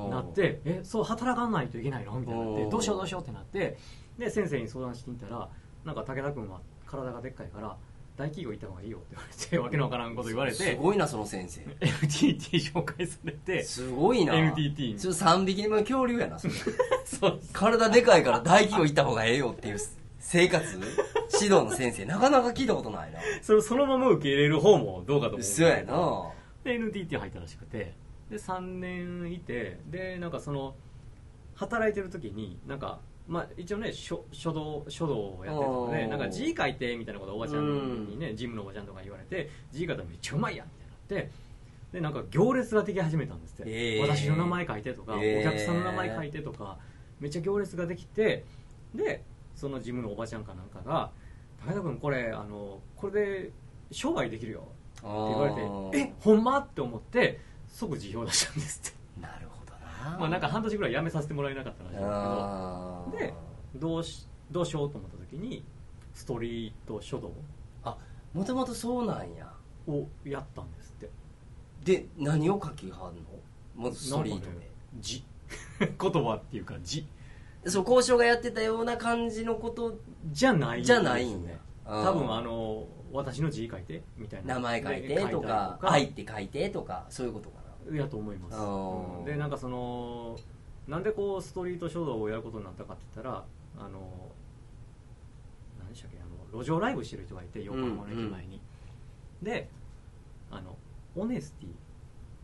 [0.10, 3.78] なって「えそう働かないといけないの?」みたいになっておー「どうしようどうしよう」ってなって
[4.20, 5.50] で先生に相談してみたら
[5.84, 7.76] なんか武田君は体がでっかいから
[8.16, 11.62] 大企業行った方がいいよって言われて わけのわからんこと言われすてごいなその先生。
[11.82, 14.36] NTT 紹介されてすごいな。
[14.36, 15.00] NTT に。
[15.00, 16.54] ちょっと3匹目の恐竜やなそれ。
[17.06, 17.54] そうです。
[17.54, 19.78] 体でかいから大企業行った方がええよっていう
[20.20, 20.76] 生活？
[20.76, 20.86] 指
[21.46, 22.06] 導の先生。
[22.06, 23.20] なかなか聞いたことないな。
[23.42, 26.32] それそのまま受け入れる方もどうかと思うんですそうけどやな。
[26.64, 27.94] で NTT 入ったらしくて。
[28.30, 30.76] で3年いてでなんかその
[31.56, 36.08] 働いてる時になんかまあ一応ね書書道書道をやってるのでおー。
[36.10, 40.72] なんか字書いてみたいなことをおばちゃんにねジムのおばちゃんとか言われて字書いたらめっちゃうまいやんみ
[41.08, 41.32] たいになって
[41.94, 44.02] でなんか行列ができ始めたんですって、えー。
[44.02, 45.48] 私の名前書いてとか、えー。
[45.48, 46.78] お客さんの名前書いてとか
[47.20, 48.44] めっちゃ行列ができて
[48.96, 49.24] で
[49.56, 51.12] そのジムのおばちゃんかなんかが
[51.66, 53.52] 「武田君これあのこれで
[53.92, 55.62] 商売できるよ」って言われて
[55.98, 59.22] 「えほんま?」って思って即辞表出したんですって。
[59.22, 59.53] なるほど。
[59.53, 59.53] な
[60.20, 63.34] まあなんか半年ぐらい辞めさせてもらえなかったらしいんですけど。
[63.34, 63.34] で
[63.80, 65.64] どうしどうしようと思った時に
[66.14, 67.32] ストリート書道
[67.84, 67.98] あ
[68.34, 69.52] もともとそうなんや。
[69.88, 71.10] をやったんですって。
[71.84, 73.22] で何を書きはんの？
[73.76, 75.24] もうストリートで、ね字。
[75.80, 77.06] 言葉っていうか字。
[77.66, 79.98] そう交渉がやってたような感じのこと
[80.32, 81.60] じゃないじゃないんやね。
[81.86, 82.04] うん。
[82.04, 84.56] 多分あの私の字書いてみたいな。
[84.56, 85.80] 名前書いてでとか。
[85.82, 88.58] 愛って書いてとかそういうことかなやと思います、
[89.26, 90.38] でなんかその
[90.88, 93.44] なんでこうストリート書道をやることになったかって言ったら
[93.78, 94.32] あの
[95.80, 98.62] 何でしたっけあの路上ライブしてる人がいて横浜の駅前に、
[99.42, 99.70] で
[100.52, 100.78] あの
[101.16, 101.70] オネスティ。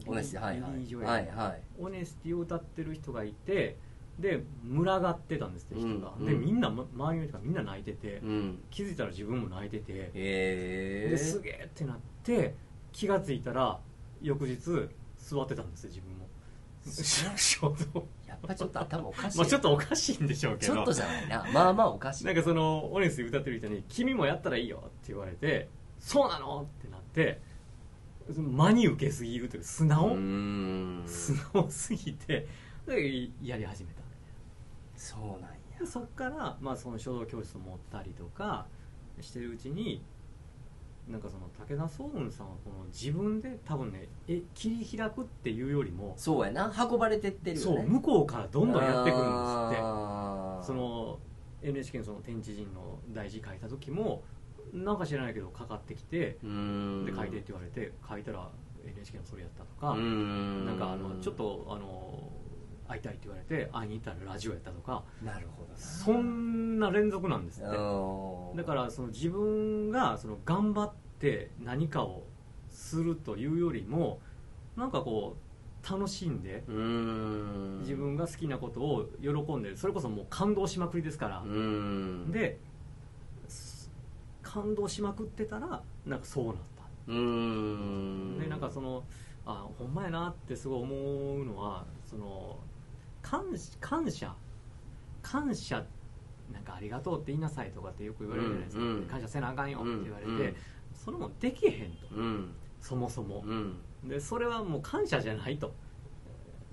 [0.07, 0.95] オネスティはいはい。
[0.95, 1.61] はいはい。
[1.79, 3.77] オネスティを歌ってる人がいて
[4.17, 6.25] で群がってたんですって人が、うん。
[6.25, 8.59] でみんなま周りの人がみんな泣いてて、うん。
[8.69, 12.55] 気づいたら自分も泣いてて、へえですげえってなって
[12.91, 13.79] 気がついたら
[14.21, 16.27] 翌日座ってたんですよ自分も。
[18.25, 19.37] やっぱちょっと頭おかしい。
[19.37, 20.73] まあちょっとおかしいんでしょうけど。
[20.73, 21.45] ちょっとじゃないな。
[21.53, 22.25] まあまあおかしい。
[22.25, 27.41] なんかそのオネスで歌ってる人に「君もやったらいいよ」って言われて「そうなの?」ってなって
[28.33, 30.09] その真に受けすぎるというか素直、
[31.05, 32.47] 素直すぎて
[32.85, 34.01] でやり始めた。
[34.95, 35.79] そうなんや。
[35.79, 38.67] でそっから、まあ、その書道教室を持ったりとか
[39.21, 40.03] してるうちに
[41.09, 46.71] なんかその武田壮雲さんはこの自分で多分ねえ切り開くっていうよりもそうやな。
[46.89, 47.77] 運ばれてってるよね。
[47.77, 49.77] そう向こうからどんどんやってくるんですって。
[50.67, 51.19] その
[51.61, 54.23] NHK のその天地人の大字書いた時も
[54.71, 58.47] なんか知らないけどかかってきてで書いてって言われて書いたら
[58.85, 60.65] NHK のそれやったとか、うん。
[60.65, 62.29] なんかあのちょっとあの
[62.89, 67.77] 会いたいって言われて会いに行ったらラジオやったとかなるほどそんな連続なんですって。
[67.77, 72.23] うんだからその自分がその頑張って何かを
[72.67, 74.19] するというよりも
[74.75, 77.79] なんかこう楽しんでうん。
[77.81, 81.43] 自分が好きなことを喜んでそれこそもう感動しまくりですから。
[81.45, 82.31] うん。
[82.31, 82.57] で
[83.47, 83.91] す
[84.41, 86.83] 感動しまくってたらなんかそうなった。
[87.07, 88.39] うん。
[88.39, 89.03] でなんかその
[89.45, 92.57] あほんまやなってすごい思うのはその
[93.21, 93.43] 感
[93.79, 94.33] 感謝
[95.21, 95.85] 感謝
[96.51, 99.05] なんかありがとうって言いなさいとかってよく言われるじゃないですか、うんうん。
[99.05, 100.55] 感謝せなあかんよって言われて、うんうん
[100.93, 102.07] それもできへんと。
[102.13, 102.51] うん。
[102.81, 103.43] そもそも。
[103.45, 103.77] うん。
[104.03, 105.73] でそれはもう感謝じゃないと。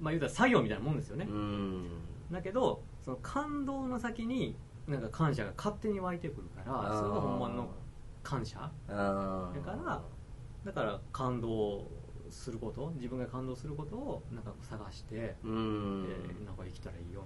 [0.01, 1.89] まあ言うたら作業みたいなもんですよね、うん。
[2.31, 4.57] だけどその感動の先に
[4.89, 7.69] なんか感謝が勝手に湧いてくるからそれがほんまの
[8.23, 9.53] 感謝だか
[9.85, 10.03] ら
[10.65, 11.87] だから感動
[12.31, 16.05] すること自分が感動することをなんか探して、うえん。
[16.05, 17.23] ーなんか生きたらいいよ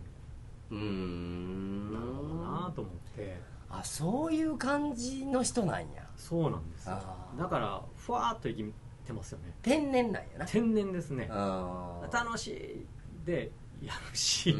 [0.70, 2.00] みうんたいな。
[2.00, 3.40] なるほどなと思って。
[3.70, 6.08] あそういう感じの人なんや。
[6.16, 6.98] そうなんですよ。
[7.38, 8.64] だからふわーっと生き
[9.06, 9.54] てますよね。
[9.62, 10.46] 天然なんやな。
[10.46, 11.28] 天然ですね。
[12.12, 12.86] 楽しい
[13.24, 14.54] でやるし、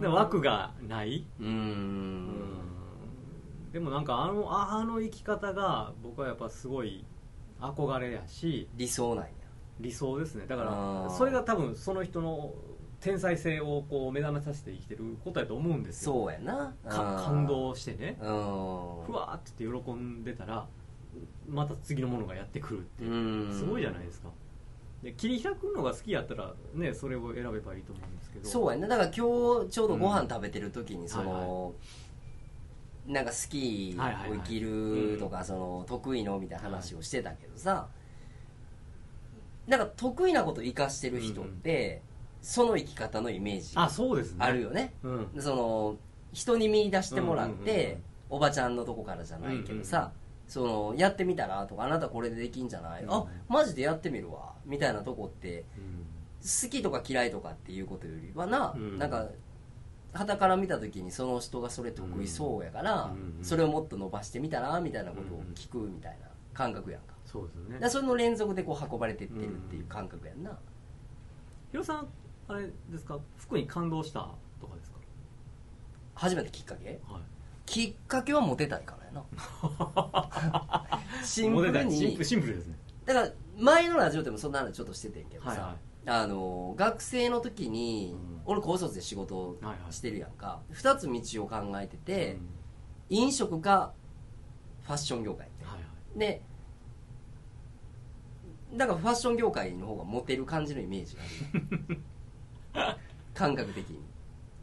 [0.00, 2.30] で枠がない、うーん。
[3.72, 7.04] でもなんかあのああの生き方が僕はやっぱすごい
[7.60, 9.30] 憧れやし理想なんや。
[9.80, 10.46] 理想ですね。
[10.46, 11.10] だかあらー。
[11.10, 12.52] それが多分その人の
[13.00, 16.12] 天才性をこう目覚めさせて生きてることやと思うんですよ。
[16.12, 16.74] そうやな。
[16.88, 18.16] か感動してね。
[18.20, 18.26] うん。
[19.06, 20.66] ふわーって喜んでたら
[21.48, 23.08] また次のものがやってくるってう。
[23.10, 23.52] ん。
[23.52, 24.28] すごいじゃないですか。
[25.02, 28.48] で切り開くのが好きやったらねそれを選べばいいと思うんですけど。
[28.48, 28.88] そうやな。
[28.88, 31.74] だから今日ちょうどご飯食べてる時にその、なんか好きはい
[33.06, 37.88] はいはいを生きるとかその得意のみたいな話をしてたけどさ
[39.66, 42.02] なんか得意なこと生かしてる人って
[42.42, 44.36] その生き方のイメージあそうですね。
[44.40, 44.92] あるよね。
[45.02, 45.28] うん。
[45.38, 45.96] その
[46.32, 50.12] 人に見出してもらっておばちゃんのとこからじゃないけどさ
[50.46, 53.02] そのやってみたらとかあなたこれでできんじゃない？
[53.02, 53.12] うん。
[53.12, 54.52] あマジでやってみるわ。
[54.66, 56.06] みたいなとこってうん。
[56.42, 58.98] 好きとか嫌いとかっていうことよりはな、うん。
[58.98, 59.28] なんか
[60.14, 67.78] 傍から見た時にその人がそれ得意そうやから、うんそれをもっと伸ばしてみたらみたいなことを聞くみたいな感覚やんか,、そうですよね。
[67.80, 70.56] だそれの連続でこう運ばれてってるっていう感覚やんな、
[71.72, 72.06] ヒロさん
[72.48, 73.18] あれですか？
[73.38, 74.28] 服に感動した
[74.60, 74.98] とかですか？
[76.14, 77.00] 初めてきっかけ？
[77.08, 77.22] はい。
[77.66, 79.24] きっかけはモテたいからやな。
[81.24, 82.16] シンプルに。
[82.16, 82.76] ルシンプルですね。
[83.06, 88.34] だから前のラジオでもそんな話ちょっとしててんけどさ、はいはいあの学生の時に、うん。
[88.46, 89.58] 俺高卒で仕事
[89.90, 92.34] してるやんか、二つ道を考えてて、
[93.10, 93.16] うん。
[93.16, 93.92] 飲食か
[94.82, 95.46] ファッション業界。
[95.46, 96.18] ってはいはい。
[96.18, 96.42] で
[98.76, 101.22] だからファッション業界の方がモテる感じのイメージが
[102.74, 102.96] ある。
[103.34, 104.00] 感覚的に。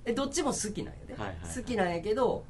[0.06, 1.56] えどっちも好きなんやで、はいはいはい。
[1.56, 2.44] 好きなんやけど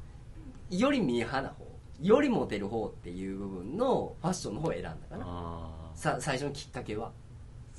[0.70, 1.66] よりミーハーな方
[2.00, 5.70] よりモテる方っていう部分のファッションの方を選んだかな。
[5.94, 7.12] さ最初のきっかけは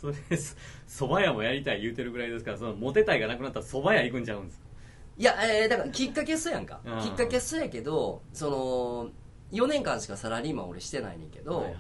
[0.04, 4.66] それです蕎麦屋もやりたい言うてるぐらいですからそのモテたいがなくなったら蕎麦屋行くんちゃうんですか？
[5.18, 6.82] いや、えーだからきっかけそうやんか。
[6.84, 7.00] うん。
[7.00, 9.10] きっかけそうやけどその
[9.58, 11.76] 4年間しかサラリーマン俺してないねんけど、はいはい。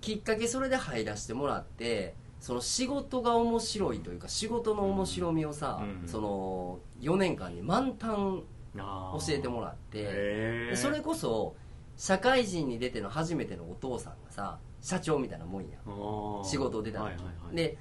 [0.00, 8.42] きっかけそれで入らせてもらってその仕事が面白いというか仕事の面白みをさ、うんその4年間に満タン
[8.76, 11.56] 教えてもらってそれこそ
[11.96, 15.68] 社会人に出ての初めてのお父さんがさ社長みたいなもんや。
[16.44, 17.56] 仕事出た時、はいはいはい。
[17.56, 17.78] で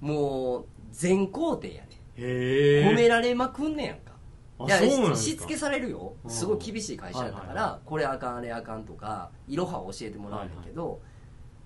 [0.00, 4.12] もう全工程やね褒められまくんねやんか。
[4.58, 6.14] あいやしつけされるよ。
[6.24, 6.30] うん。
[6.30, 11.00] すごい厳しい会社やったから、はいはいはこれあかんあれあかんとかいろはを教えてもらうんだけど、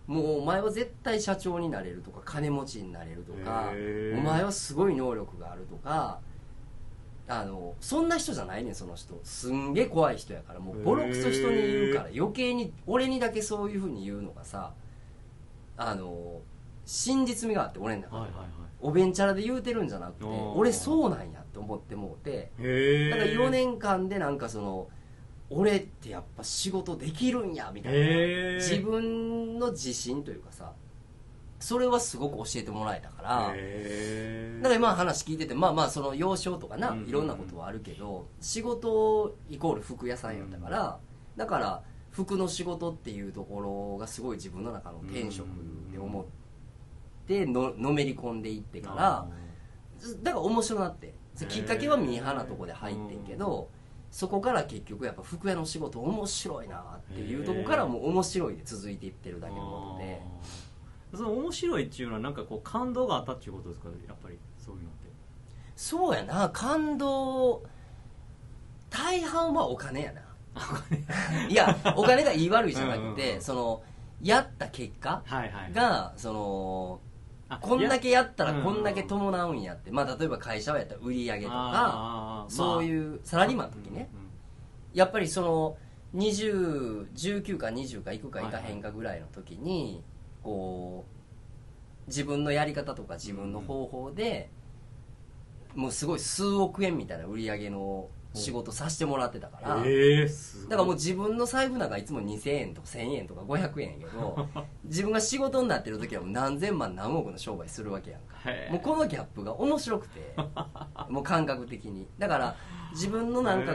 [0.06, 3.70] もうお前は絶対社長になれるとか金持ちになれるとか
[4.16, 6.20] お前はすごい能力があるとか
[7.30, 9.20] あのそんな人じゃないねんその人。
[9.22, 10.60] すんげえ怖い人やから。
[10.60, 12.08] もうボロクソ人に言うから。
[12.14, 14.72] 余計に俺にだけそういうふうに言うのがさ
[15.76, 16.40] あの
[16.86, 18.46] 真実味があって俺の中で、はいはいはい。
[18.80, 22.50] おべんちゃらで言うてるんじゃなくて俺そうなんやって思ってもうて。
[23.10, 24.88] だから4年間でなんかその
[25.50, 28.54] 俺ってやっぱ仕事できるんやみたいな。
[28.56, 30.72] 自分の自信というかさ
[31.60, 33.52] それはすごく教えてもらえたから。
[33.54, 37.08] へだから今話聞いててまあまあその幼少とかなうんうんうん。
[37.08, 40.98] いろんなことはあるけど仕事イコール服屋さんやったから
[41.36, 45.46] だから服の仕事っていうところがすごい自分の中の天職
[45.92, 46.24] で思っ
[47.26, 49.28] てののめり込んでいってから
[50.22, 51.14] だから面白なって
[51.48, 53.68] きっかけはミーハーなとこで入ってんけど
[54.10, 60.22] そこから結局やっぱ服屋の仕事面白いなっていうとこからもう面白いで続いていってるだけのことで
[61.14, 65.08] その面白いっていうのはなんかこう感動があったっていうことですかやっぱりそういうのって。
[65.76, 66.50] そうやな。
[66.50, 67.62] 感動
[68.90, 70.22] 大半はお金やな。
[71.48, 73.42] いやお金が言い悪いじゃなくうんうんて、うん。
[73.42, 73.82] その
[74.20, 75.72] やった結果はいはい。
[75.72, 77.00] がその
[77.48, 84.10] あこんだけやったらこんだけ伴うんやって、まあ、例えば会社はやったら売り上げとかそうまいうサラリーマンの時ね、
[84.92, 85.76] やっぱりその
[86.14, 90.02] 2019か20か行くか行かへんかぐらいの時に
[90.48, 91.04] こ
[92.06, 94.48] う自分のやり方とか自分の方法で
[95.74, 100.70] もうすごい数億円みたいな売り上げの仕事させてもらってたからええすごい。
[100.70, 104.48] だからもう自分の財布なんかいつも2000円とか1000円とか500円やけど
[104.84, 108.36] 自分が仕事になってる時はもう何千万何億の商売するわけやんか。
[108.70, 110.34] もうこのギャップが面白くて
[111.10, 112.06] もう感覚的に。
[112.18, 112.56] だから
[112.92, 113.74] 自分のなんか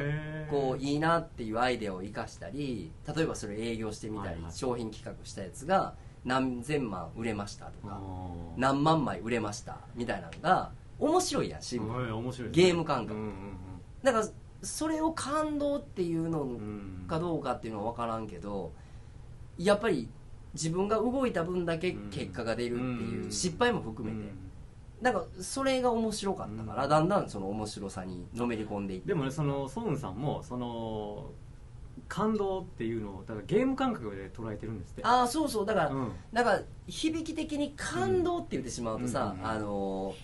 [0.49, 4.51] こういいなっていうアイデアを生かしたり例えばそれ営業してみたりはいはい。
[4.53, 7.99] 商品企画したやつが何千万売れましたとか
[8.55, 12.63] 何万枚売れましたみたいなのが面白いやんシンプルにはい面白いですね。
[12.65, 13.19] ゲーム感覚。
[13.19, 13.33] うんうん
[14.03, 14.27] だから
[14.62, 16.53] それを感動っていうのうんう
[17.03, 18.71] んかどうかっていうのは分からんけど
[19.57, 20.07] やっぱり
[20.53, 24.31] 自分が動いた分だけ結果が出るっていう失敗も含めて。
[25.01, 26.89] なんかそれが面白かったからうん。
[26.89, 29.09] だんだんその面白さにのめり込んでいって。
[29.09, 31.29] でもねそのソウンさんもその
[32.08, 35.04] 感動っていうのをだからゲーム感覚で捉えてるんですって。
[35.04, 35.66] ああそうそう。
[35.66, 36.12] だから、うん。
[36.32, 40.16] なんか響き的に感動って言ってしまうとさ、うんあの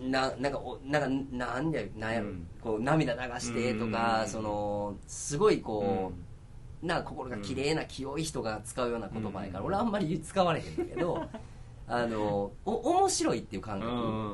[0.00, 2.46] ななんかおなんかなんやなんやろ、うん。
[2.60, 6.88] こう涙流してとか、うんそのすごいこう、うん。
[6.88, 9.66] な心が綺麗な清い人が使うような言葉やから、うん。
[9.66, 11.22] 俺あんまり使われへんだけど
[11.86, 13.82] あのお面白いっていう感うん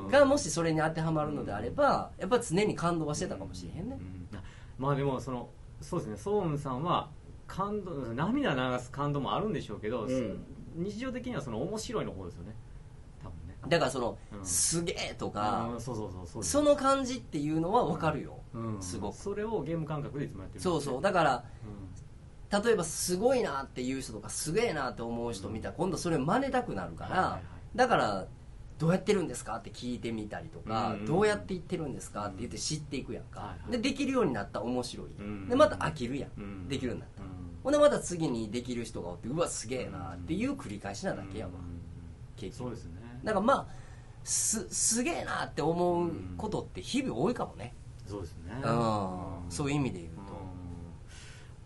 [0.07, 4.39] 覚がもしそれに当てはまるのであればやっぱ常に感動はしてたかもしれへんね、うん。
[4.79, 5.49] まあでもその
[5.81, 7.11] そうですねソウンさんは
[7.47, 10.45] 感動涙流す感動もあるんでしょうけど、うん。
[10.77, 12.55] 日常的にはその面白いの方ですよね。
[13.23, 13.57] 多分ね。
[13.69, 14.45] だからその、うん。
[14.45, 16.43] すげえとか、うんそうそうそうそう。
[16.43, 18.83] ですその感じっていうのは分かるよ、うん。
[18.83, 19.17] すごく。
[19.17, 21.03] それをゲーム感覚でいつもやってるそうそう。
[21.03, 22.65] だからうん。
[22.65, 27.41] 例えばすごいなっていう人とかすげえなって思う人見たら今度それ真似たくなるから、
[27.75, 28.27] だから
[28.79, 29.57] どうやってるんですか？
[29.57, 32.27] って聞いてみたりとか、うんどうやって言ってるんですか？
[32.27, 33.73] って言って知っていくやんか、はいはい。
[33.73, 35.49] でできるようになったら面白い、うん。
[35.49, 36.69] でまた飽きるやん、うん。
[36.69, 37.23] できるようになった。
[37.23, 37.33] ら、うん。
[37.65, 41.81] ほんでまた次にできる人がおってうわすげえなっていう繰り返しなだけやわ、うん。
[42.37, 42.69] 結局。
[42.69, 43.21] そうですね。
[43.25, 43.67] だからまあ
[44.25, 47.75] すすげえなって思うことって日々多いかもね、
[48.07, 48.53] そうですね。
[48.63, 49.51] うん。
[49.51, 50.23] そういう意味で言うと、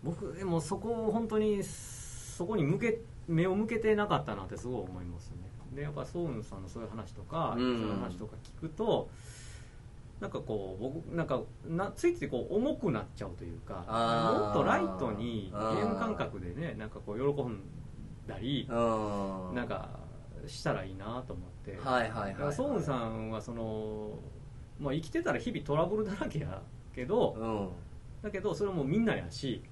[0.03, 5.32] 僕でもそこを本当にそこに向け目を向けてなかったなってすごい思いますね
[5.75, 7.79] でやっぱソウンさんのそういう話とか、うん。
[7.79, 9.09] そういう話とか聞くと
[10.19, 15.83] なんかこう僕なんかなついついこう重くなっちゃうというかもっとライトにゲあー。
[15.83, 17.59] ーム感覚でねなんかこう喜ん
[18.27, 19.55] だりうん。
[19.55, 19.89] なんか
[20.47, 24.11] したらいいなと思って、はいはいはい、ソウンさんはその、
[24.79, 26.61] まあ、生きてたら日々トラブルだらけや
[26.93, 27.69] けど、うん。
[28.21, 29.63] だけどそれもみんなやし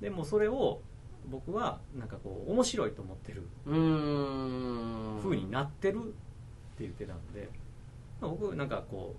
[0.00, 0.80] でもそれを
[1.28, 5.20] 僕はなんかこう面白いと思ってるうーん。
[5.22, 6.12] 風になってるって
[6.80, 7.48] 言ってたんで、
[8.20, 9.14] まあ僕なんかこ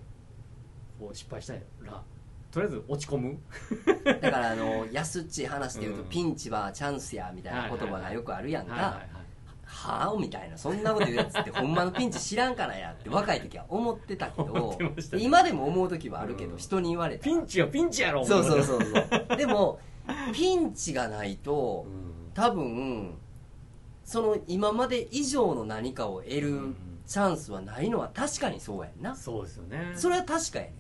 [1.00, 2.04] うこう失敗したら
[2.52, 3.38] とりあえず落ち込む。
[4.04, 6.10] だからあの安っちい話で言うと、うん。
[6.10, 8.74] ピンチはチャンスやみたいな言葉がよくあるやんか、
[9.72, 14.78] はあみたいなそんなこと言うやつってほんまのピンチ知らんからやって若い時は思ってたけ思ど
[15.18, 16.58] 今でも思う時はあるけど、うん。
[16.58, 18.82] 人に言われたピンチはピンチやろそうそうう、そう。
[18.84, 19.80] そうでも
[20.34, 22.32] ピンチがないとうん。
[22.34, 23.18] 多分
[24.04, 26.76] その今まで以上の何かを得うるん。
[27.06, 29.16] チャンスはないのは確かにそうやんな。
[29.16, 29.94] そうですよね。
[29.96, 30.74] それは確かやね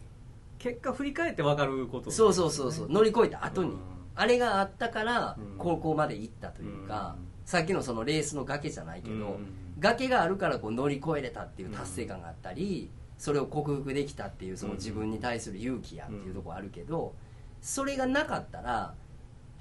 [0.59, 2.89] 結果振り返って分かることそうそうそうそう。
[2.89, 3.77] 乗り越えた後に、うん。
[4.15, 5.57] あれがあったからうん。
[5.57, 7.27] 高校まで行ったというか、うん。
[7.45, 9.47] さっきのそのレースの崖じゃないけど、うん。
[9.79, 17.13] 崖があるからこう乗り越えれたっていう達成感があったり、それを克服できたっていうその自分に対する勇気やっていうところあるけど、
[17.61, 18.93] それがなかったら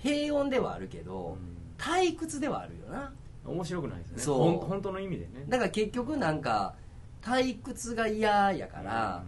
[0.03, 1.37] 平穏ではあるけど、
[1.79, 3.13] 退屈ではあるよな。
[3.45, 4.19] 面白くないですね。
[4.19, 4.67] そう。
[4.67, 5.45] 本当の意味でね。
[5.49, 6.75] だから結局なんか
[7.23, 9.25] 退屈が嫌やから、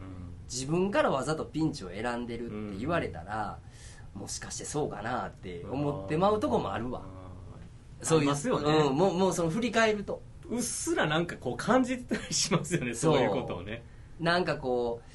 [0.50, 3.58] 自分からわざとピンチを選んでるって言われたら、
[4.14, 7.02] もしかしてそうかなって思ってまうとこもあるわ。
[8.02, 8.70] そういうますよね。
[8.70, 10.22] うん、もうもうその振り返ると。
[10.48, 13.14] うっすらなんかこう感じてたりしますよねそう。
[13.14, 13.82] そういうことをね。
[14.20, 15.11] なんかこう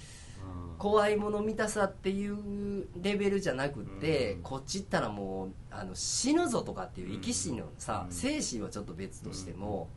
[0.78, 4.41] 怖いもの見たさっていうレベルじゃなくって、うん。
[4.43, 8.13] こっち行ったらもうあの死ぬぞとかっていう生き死のさ、うん。
[8.13, 9.89] 精神はちょっと別としても、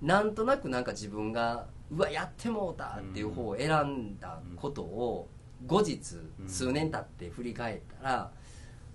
[0.00, 5.28] なんとなくなんか自分がうわやってもうたっていう方を選んだことを
[5.66, 8.30] 後日うん数年経って振り返ったら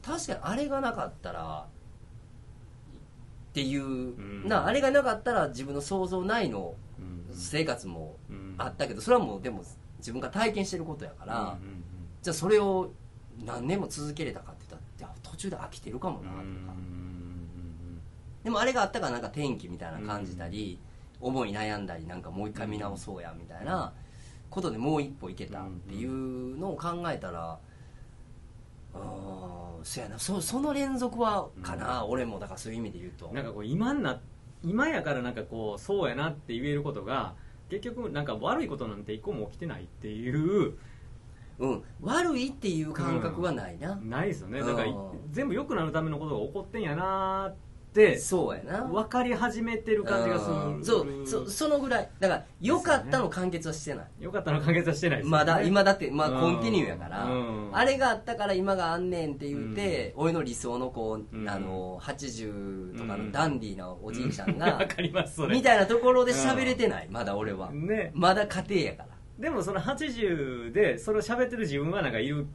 [0.02, 1.68] 確かにあれがなかったら
[3.50, 4.48] っていう、ん。
[4.48, 7.26] なあれがなかったら自分の想像内のうん。
[7.32, 8.56] 生活もうん。
[8.58, 9.64] あったけどそれはもうでも
[10.06, 11.84] 自分が体験してることやから、うんうん
[12.22, 12.92] じゃあそれを
[13.46, 16.42] 何年も続けれたかって言ったら途中で飽きてるかもなとか、
[18.44, 20.80] でもあれがあったからなんか天気みたいな感じたり、
[21.22, 23.94] 思い悩んだりなんかもう一回見直そうやみたいな
[24.50, 27.60] ことでもう一歩いけたっていうのを考えたら
[28.96, 30.18] うーんそやな。
[30.18, 32.40] そその連続はかな、俺も。
[32.40, 33.32] だからそういう意味で言うと。
[33.34, 34.20] なんかこう今にな
[34.64, 37.36] 今やからなんかこうそうやなって言えることが
[37.70, 40.78] 結局なんか悪いことなんて一個も起きてないっていう
[41.58, 44.60] うん、悪いっていう感覚はないな、ないですよね。
[44.60, 44.96] うんだからい
[45.32, 47.56] 全部良くなるためのことが起こってんやなーっ
[47.96, 48.84] てそうやな。
[48.84, 50.56] 分かり始めてる感じがする。
[50.56, 50.86] うん。
[50.86, 52.10] そうそそのぐらい。
[52.20, 55.38] だから良かったの完結はしてない、よかったの完結はしてないですよね。
[55.38, 56.40] まだ今だって、まあ、うん。
[56.42, 57.70] コンティニューやから、うん。
[57.74, 61.50] あれがあったから今があんねんって言って、俺の理想のこう、うん。
[61.50, 63.26] あの80とかうん。
[63.28, 65.56] のダンディーなおじいちゃんわが、 かりますそれ。
[65.56, 68.12] みたいなところで喋れてない、まだ俺は、ね。
[68.14, 69.10] まだ家庭やから。
[69.40, 72.48] でもその80でそれを喋ってる自分はなんかいる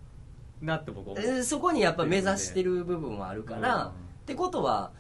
[0.63, 1.25] なって僕思う。
[1.25, 3.91] えーそこにやっぱ目指してる部分もあるから、うん。
[3.91, 3.93] っ
[4.27, 4.93] てことは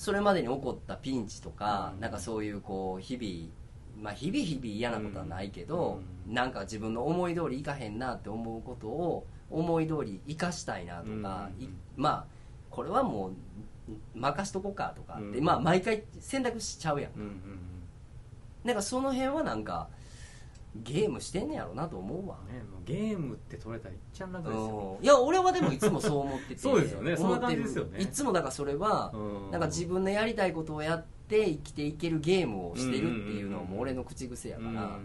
[0.00, 2.00] それまでに起こったピンチとか、うん。
[2.00, 6.34] なんかそういうこう日々まあ日々日々嫌なことはないけど、うん。
[6.34, 11.64] なんか自分の思い通りいかへんなって思うことを思い通り生かしたいなとか、うん。
[11.64, 12.26] いまあ
[12.70, 13.32] これはもう
[14.14, 15.44] 任しとこうかとかって、うん。
[15.44, 17.38] まあ毎回選択しちゃうやんうんうん。
[18.64, 19.90] なんかその辺はなんか
[20.76, 24.96] ゲームしてんねやろなと思うわ、うんねもうゲームって取れたらいっちゃん楽ですよ。
[24.98, 25.04] うん。
[25.04, 26.58] いや俺はでもいつもそう思ってて。
[26.58, 27.16] そうですよね。
[27.16, 28.00] そんな感じですよね。
[28.00, 29.18] いつもだからそれは、う
[29.48, 29.50] ん。
[29.50, 35.00] なんか自分のやりたいことをやって生きていけるゲームをしてるっていうのうんも俺の口癖やから,、うん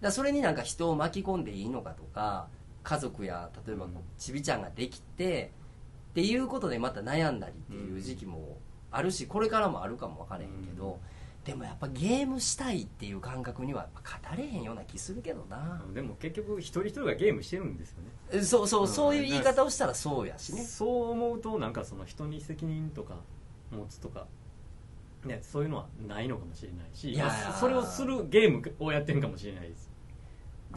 [0.00, 2.48] だそれになんか人を巻き込んでいいのかとか
[2.84, 3.86] 家族や例えば
[4.16, 5.50] ちびちゃんができて
[6.10, 8.58] っていうことでまた悩んだりっていう時期も
[8.90, 10.98] あるしこれからもあるかも分からへんけど、
[11.48, 18.10] でもやっぱゲームしたいっていう感覚には語れへんような気するけどな、でも結局一人一人がゲームしてるんですよね。
[18.32, 18.88] えそうそう、うん。
[18.88, 20.62] そういう言い方をしたらそうやしね。
[20.62, 23.14] そう思うとなんかその人に責任とか
[23.70, 24.26] 持つとか、
[25.24, 29.90] ね、そういうのはないのかもしれないしいやそれをするゲームをやってるかもしれないです。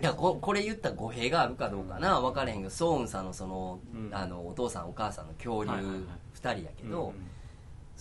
[0.01, 2.21] いやここれ言ったら語弊があるかどうかな。
[2.21, 4.09] 分からへんけどソーンさんのその,、うん。
[4.13, 6.03] あのお父さんお母さんの恐竜はいはいはい。
[6.35, 7.30] 2人やけど、うん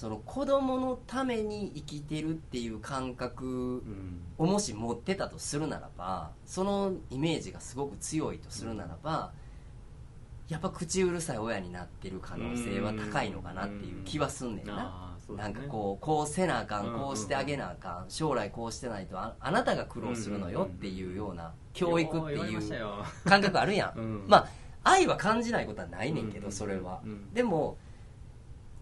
[0.01, 4.23] その子供のために生きてるっていう感覚うん。
[4.39, 9.31] をもし持ってたとするならばそのイメージがすごく強いとするならば、
[10.49, 22.61] やっぱ口うるさい親になってる可能性は高いのかなっていう気はすんねんな、なんかこうこうせなあかんうんこうしてあげなあかん将来こうしてないとああなたが苦労するのよっていうような教育っていう
[23.27, 24.25] 感覚あるやん、 うん。
[24.27, 24.49] まあ
[24.83, 26.53] 愛は感じないことはないねんけどうん。
[26.53, 27.35] それは、うん。
[27.35, 27.77] でも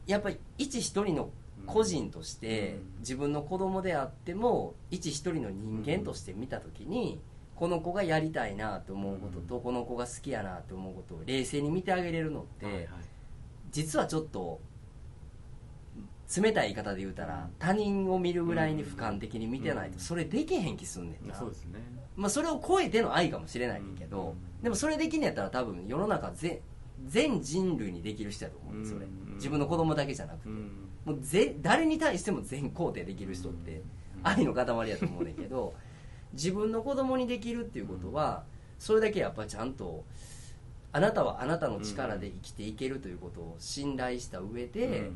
[0.08, 1.30] やっぱり一一人の
[1.66, 2.98] 個人としてうん。
[3.00, 7.20] 自分の子供であっても一一人の人間として見た時に
[7.54, 12.88] この子がやりたいなと思うこととこの子が好きやなと思うことを冷静に見てあげれるのって、
[13.72, 14.60] 実はちょっと
[16.36, 21.80] 冷たい言い方で言うたら他人を見るぐらいに俯瞰的に見てないとそれできへん気すんねんな、そうですね。
[22.16, 24.62] まあ、それを超えての愛かもしれないけど、うん。
[24.62, 26.60] でもそれできんのやったら多分世の中全
[27.06, 30.88] 全人類にできる人やと思うんですよね、うん自分の子供だけじゃなくて、うん。
[31.04, 33.82] もうぜ誰に対しても全肯定できる人って
[34.22, 35.72] 愛の塊やと思うねんけど
[36.34, 38.44] 自分の子供にできるっていうことは
[38.78, 40.04] それだけやっぱちゃんと
[40.92, 45.10] あなたはあなたの力で生きていけるということを信頼した上で、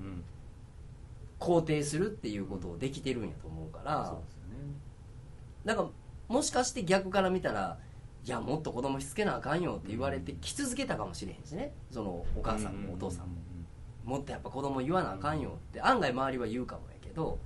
[1.41, 4.19] 肯定するっていうことをできてるんやと思うから、
[5.65, 5.91] なんか
[6.29, 7.79] もしかして逆から見たら
[8.25, 11.73] いやもっと子供しつけなあかんよって言われて来続けたかもしれへんしね。
[11.91, 13.33] そのお母さんもお父さんも
[14.05, 17.39] もっとやっぱ子供言わなあかんよって案外周りは言うかもやけど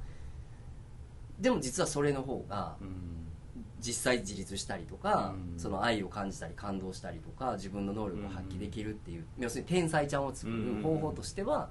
[1.38, 3.16] でも実はそれの方がうん。
[3.78, 5.60] 実際自立したりとか、うん。
[5.60, 11.68] その愛を感じたり感動したりとか自分の能力を発揮できるっていう、要するに天才ちゃんを作る方法としては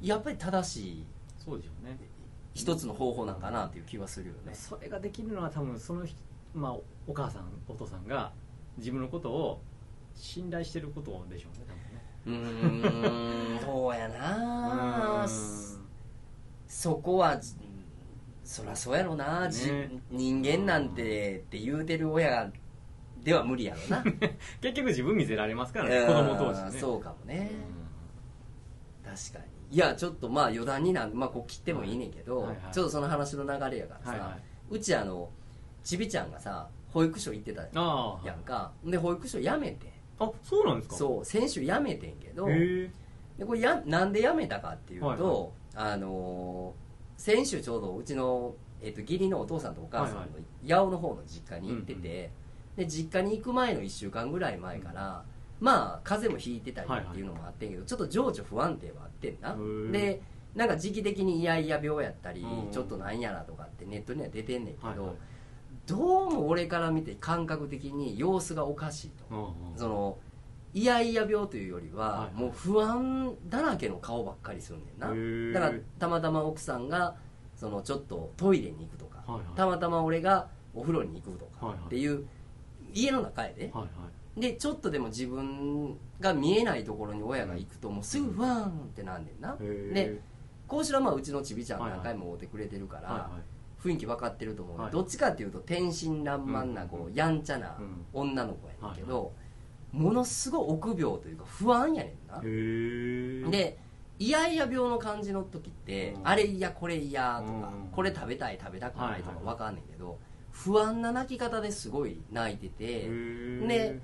[0.00, 1.04] やっぱり正しい
[1.38, 1.98] そうでしょうね。
[2.54, 6.18] 一つの方法なんかなっていう気はするよね、それができるのは多分その人、
[6.54, 6.72] まあ、
[7.06, 8.32] お母さんお父さんが
[8.78, 9.62] 自分のことを
[10.14, 11.81] 信頼してることでしょうね
[12.26, 13.60] うーん。
[13.64, 15.26] そうやな。
[15.26, 15.32] ね
[16.66, 17.54] そこはじ
[18.44, 19.90] そりゃそうやろな、じね。
[20.10, 22.50] 人間なんてって言うてる親
[23.22, 24.02] では無理やろな。
[24.60, 26.66] 結局自分見せられますからね子供同士ね。
[26.66, 27.50] うんそうかもね、
[29.04, 29.38] う確か
[29.70, 29.76] に。
[29.76, 32.74] いやちょっとまあ余談になるまあこう切ってもいいねんけど、はいはいはい。
[32.74, 34.40] ちょっとその話の流れやからさ、んはいはい。
[34.70, 35.30] うちあの
[35.84, 37.68] ちびちゃんがさ保育所行ってたや
[38.34, 38.72] んか。
[38.84, 40.96] で保育所辞めてあそうなんですか？
[40.96, 42.90] そう先週辞めてんけどで
[43.46, 46.82] これやなんで辞めたかっていうと、はいはあのー
[47.18, 52.30] 先週ちょうどうちの、えっと義理のお父さんとお母さんのはい八尾の方の実家に行ってて、
[52.76, 55.22] で実家に行く前の1週間ぐらい前から、
[55.60, 59.56] まあ風邪もひいてたりっていうのもあってんけど、ちょっと情緒不安定はあってんな。
[59.92, 60.20] で
[60.56, 62.72] なんか時期的にイヤイヤ病やったり、うん。
[62.72, 65.16] ちょっとなんやらとかってネットには出てんねんけど、はいはい
[65.86, 69.38] どうも俺から見て感覚的に様子がおかしいと、うん
[69.72, 69.78] うん。
[69.78, 70.18] その
[70.74, 72.34] イヤイヤ病というよりは、はいはい。
[72.34, 75.60] もう不安だらけの顔ばっかりするんねんな。
[75.60, 77.16] だからたまたま奥さんが
[77.56, 79.56] そのちょっとトイレに行くとか、はいはい。
[79.56, 81.86] たまたま俺がお風呂に行くとかはいはい。
[81.86, 82.24] っていう、
[82.94, 83.88] 家の中やで、はいは
[84.36, 84.40] い。
[84.40, 90.20] でちょっとでも自分が見えないところに親が行くともうすぐワーンってなんねんな、で
[90.66, 91.98] こうしらまあうちのちびちゃんはいはい。
[91.98, 93.51] 何回も会うてくれてるから、はいはい
[93.82, 94.92] 雰囲気分かってると思う、はい。
[94.92, 97.76] どっちかっていうと天真爛漫なこうやんちゃな
[98.12, 99.32] 女の子やねんけど、
[99.90, 103.78] ものすごい臆病というか不安やねんな、で
[104.18, 106.28] イヤイヤ病の感じの時って、うん。
[106.28, 107.88] あれ嫌これ嫌とか、うん。
[107.90, 110.18] これ食べたい食べたくないとか分かんねんけど、
[110.50, 113.08] 不安な泣き方ですごい泣いてて、
[113.66, 113.98] で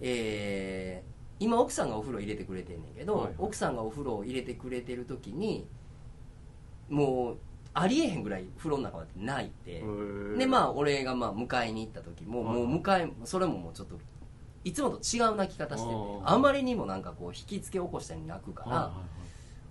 [0.00, 3.34] えー今奥さんがお風呂入れてくれてんねんけど、はいはい。
[3.36, 5.66] 奥さんがお風呂を入れてくれてる時に
[6.88, 7.36] もう
[7.78, 9.84] ありえへんぐらい風呂の中まで泣いて、
[10.38, 13.96] でまあ俺がまあ迎えに行った時も、はいもう迎えそれももうちょっと
[14.64, 18.92] いつもと違う泣き方しててあまりにもなんかこう引きつけ起こしたように泣くから、は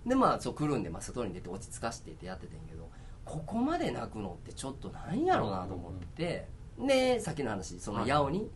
[0.06, 2.88] でまあそう来るんで、まあ、外に出て落ち着かしてってやっててんけど
[3.24, 6.46] ここまで泣くのってちょっとなんやろうなと思って、
[6.78, 8.10] でさっきの話そのはい。
[8.10, 8.50] 八尾に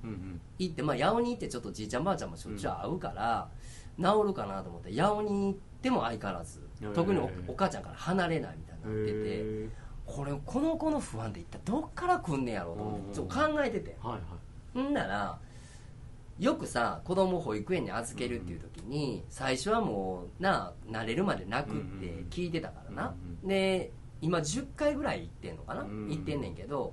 [0.58, 3.48] 行って、まあ、八尾に行ってちょっとじいちゃんばあちゃんもしょっちゅう会うから、
[3.98, 6.60] 治るかなと思って八尾に行っても相変わらず
[6.94, 9.18] 特におお母ちゃんから離れないみたいになってて。
[9.18, 9.68] へ
[10.06, 13.96] これこの子の不安って一体どっから来んねやろうと思ってちょっと考えてて。
[14.02, 14.20] ーはい
[14.74, 14.90] はい。
[14.90, 15.38] んなら
[16.40, 23.14] よくさ子供を保育園に預けるっていう時に最初はもうな慣れるまで泣くって聞いてたからな。
[23.42, 25.82] うんで今10回ぐらい行ってんのかな？
[25.82, 26.92] うん行ってんねんけど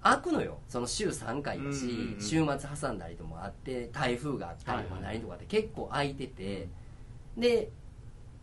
[0.00, 0.60] 開くのよ。
[0.68, 6.68] その週3回だしうん週末挟んだりともあって台風があったりとか何とかって結構空いてて
[7.36, 7.70] で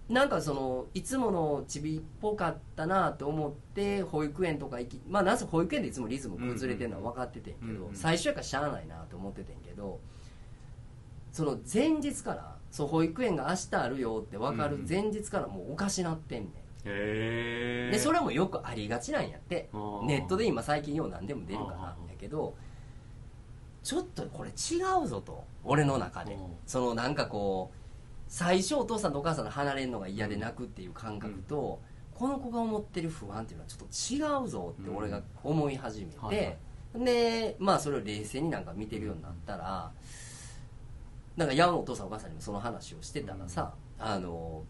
[0.10, 10.00] なんかそのいつものちびっぽかったなと思って保育園とか行きまあなんせ保育園でいつもリズム崩れてるのは分かっててんけど、うん最初やからしゃあないなと思っててんけど
[11.32, 19.70] その前日からそう保育園が明日あるよって分かる前日からもうおかしなってんねん、でそれもよくありがちなんやって。
[20.06, 22.56] ネットで今最近よう何でも出るからやけど
[23.84, 26.34] ちょっとこれ違うぞと俺の中で。
[26.34, 26.40] うん。
[26.66, 27.83] そのなんかこう
[28.34, 31.80] 最初お父さんとお母さんと離れるのが嫌で泣くっていう感覚と、
[32.16, 37.06] この子が思ってる不安っていうのはちょっと違うぞって俺が思い始めて、はいはい。
[37.06, 39.92] でまあそれを冷静になんか見てるようになったら、
[41.38, 44.64] なんか八尾のお父さんお母さんにもその話をしてたらさ、あの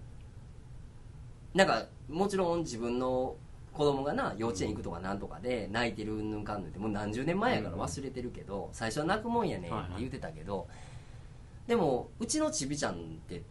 [1.53, 3.37] なんかもちろん自分の
[3.71, 10.67] 子供がな幼稚園行くとかなんとかで泣いてるうんぬんかんぬんってもう何十年前やから忘れてるけど、最初は泣くもんやねんって言ってたけど、
[11.65, 12.95] でもうちのちびちゃんっ
[13.25, 13.41] て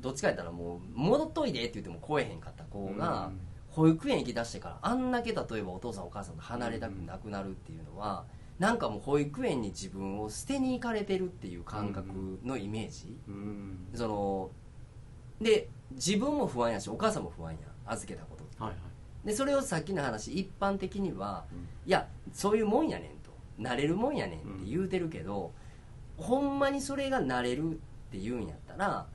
[0.00, 3.32] どっちかやったらもう戻っといでって言っても来えへんかった子が、
[3.70, 8.24] 保育園行きだしてからあんだけ例えばお父さんお母さんと離れたくなくなるっていうのは、
[8.58, 13.88] なんかもう保育園に自分を捨てに行かれてるっていう感覚のイメージ、うん。
[13.94, 14.50] その
[15.40, 18.76] で自分も不安やしお母さんも不安や預けたことはいは
[19.24, 19.26] い。
[19.26, 21.58] でそれをさっきの話一般的には、うん。
[21.86, 23.30] いやそういうもんやねんと。
[23.58, 25.52] なれるもんやねんって言うてるけど、
[26.16, 27.74] ほんまにそれがなれるっ
[28.10, 29.06] て言うんやったら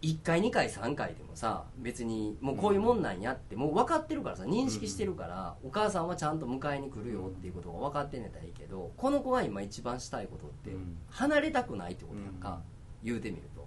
[0.00, 10.96] 1回2回3回でもさ別にもうこういうもんなんやってもう分かってるからさ認識してるから、お母さんはちゃんと迎えに来るよっていうことが分かってんねたらいいけどこの子が今一番したいことってうん。
[11.10, 12.60] 離れたくないってことやんか、
[13.02, 13.66] 言うてみると。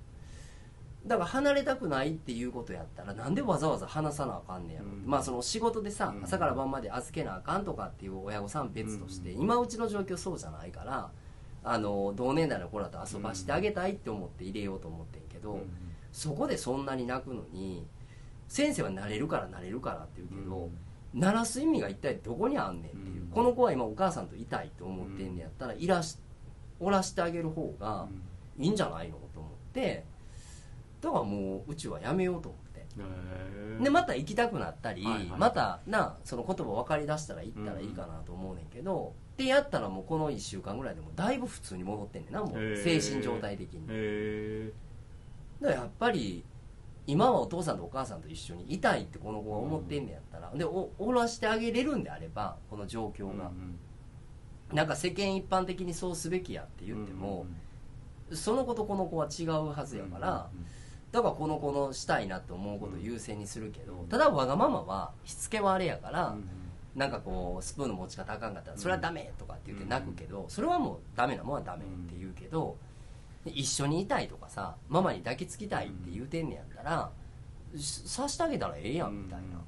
[1.05, 5.03] だから離れたくないっていうことやったらなんでわざわざ話さなあかんねやろ、うん。
[5.05, 6.23] まあその仕事でさうん。
[6.23, 9.41] 朝から晩まで預けなあかんとかっていう親御さん別として、うん。
[9.41, 11.11] 今うちの状況そうじゃないから
[11.63, 15.59] あの同年代の子らと遊ばしてあげたいって思って入れようと思ってんけど、
[16.11, 17.85] そこでそんなに泣くのに
[18.47, 20.69] 先生は慣れるから慣れるからって言うけど、
[21.13, 23.27] 鳴らす意味が一体どこにあんねんっていう、うん。
[23.29, 26.17] この子は今お母さんといたいと思ってんねやったらいらし
[26.79, 28.07] おらしてあげる方が
[28.57, 30.03] いいんじゃないのと思って
[30.99, 32.81] だからもううちはやめようと思って。
[33.81, 35.25] でまた行きたくなったり、はいはい。
[35.37, 43.85] またなその言葉分かりだしたら行ったらいいかなと思うねんけど、ってやったらもうこの1週間ぐらいでもだいぶ普通に戻ってんねんなもう精神状態的に。
[43.89, 44.71] へ
[45.61, 46.43] だからやっぱり
[47.07, 53.51] 今はお父さんとお母さんと一緒にいたいってこの子が思ってんねやったら、でおおらしてあげれるんであればこの状況が、
[54.71, 57.45] なんか世間一般的にそうすべきやって言っても、
[58.33, 60.49] その子とこの子は違うはずやから、
[61.11, 66.49] だからこの子のしたいなって思うことを優先にするけど、ただわがままはしつけはあれやから、うん
[66.93, 72.90] なんかこうスプーンの持ち方あかんかったらそれはダメとかって言って泣くけど、それはもうダメなもんはダメって言うけど、で
[73.45, 77.11] 一緒にいたいとかさママに抱きつきたいって言うてんねやったら、
[77.75, 79.61] しさしてあげたらええやんみたいな、うん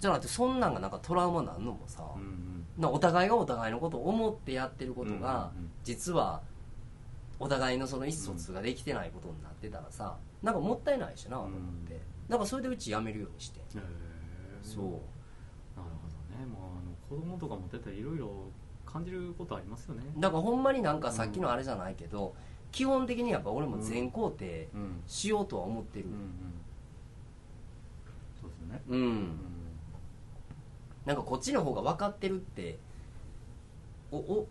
[0.00, 2.64] じゃなくてそんなんがなんかトラウマなんのもさ、うんうん。
[2.78, 5.70] なお互いがお互いのことを思ってやってることが、うんうんうん。
[5.82, 6.40] 実は
[7.40, 13.60] お互いのその意思疎通ができてないことになってたらさなんかもったいないしなと思って、なんかそれでうち辞めるようにして、
[14.62, 14.84] そう。
[14.84, 16.46] なるほどね。
[16.46, 18.30] まああの子供とか持っていろいろ
[18.86, 20.04] 感じることありますよね。
[20.16, 22.36] だからほんまになんかさっきのあれじゃないけど、
[22.70, 26.06] 基本的にやっぱ俺も全肯定うんしようとは思ってる。
[26.06, 26.18] うんうん
[28.40, 28.82] そうですよね。
[28.88, 29.38] うん、うん。
[31.04, 32.78] なんかこっちの方が分かってるって
[34.12, 34.48] おお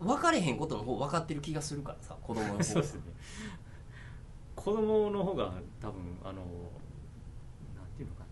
[0.00, 2.62] 分かれへんことの方分かってる気がするからさ子供の方。
[2.64, 3.00] そうですね。
[4.54, 6.44] 子供の方が多分あのなん
[7.96, 8.26] ていうのかな。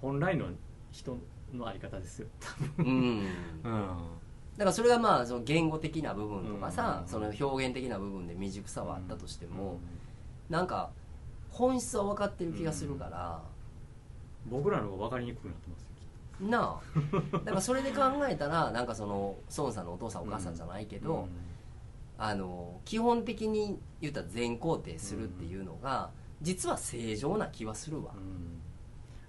[0.00, 0.46] 本来の
[0.90, 1.16] 人
[1.52, 2.86] のあり方ですよ多分。
[2.86, 3.26] うん。
[3.64, 4.21] うん
[4.56, 7.08] だからそれがまあその言語的な部分とかさ、うん。
[7.08, 9.78] その表現的な部分で未熟さはあったとしても、
[10.50, 10.90] なんか
[11.50, 13.42] 本質は分かってる気がするから、
[14.46, 15.88] 僕らの方が分かりにくくなってますよ
[16.40, 16.80] きっな
[17.32, 17.38] あ。
[17.38, 21.28] だからそれで考えたらなんかその孫さんのお父さんお母さんじゃないけど、と
[22.18, 26.10] あの基本的に言ったら全肯定するっていうのが、
[26.42, 28.12] 実は正常な気はするわ。
[28.14, 28.60] う、ん。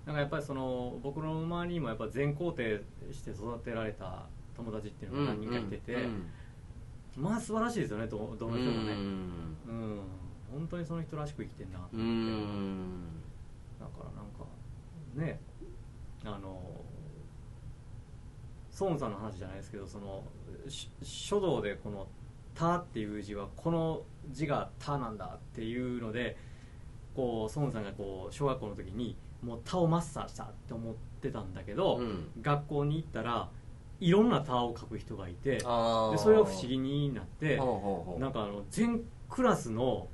[0.06, 4.26] なんかやっぱりその僕の周りにもやっぱ全肯定して育てられた
[4.56, 6.26] 友達っていうのが何人かいてて、うん
[7.18, 8.94] まあ素晴らしいですよねどどの人もね。
[8.94, 9.00] うん。
[9.68, 10.00] うん。
[10.52, 13.04] 本当にその人らしく生きてんなって、ん。
[13.80, 14.46] だからなんか
[15.16, 15.40] ね
[16.26, 16.62] あの
[18.80, 20.24] 孫さんの話じゃないですけどその
[20.68, 22.08] し書道でこの
[22.56, 26.38] 「た」っていう字はこの字が「た」なんだっていうので
[27.16, 32.32] こう孫さんがこう小学校の時にもう「た」をマスターしたって思ってたんだけど、うん。
[32.42, 33.50] 学校に行ったら
[34.00, 37.64] いろんな「た」を書く人がいてでそれが不思議になってな
[38.30, 40.08] んかあの全クラスの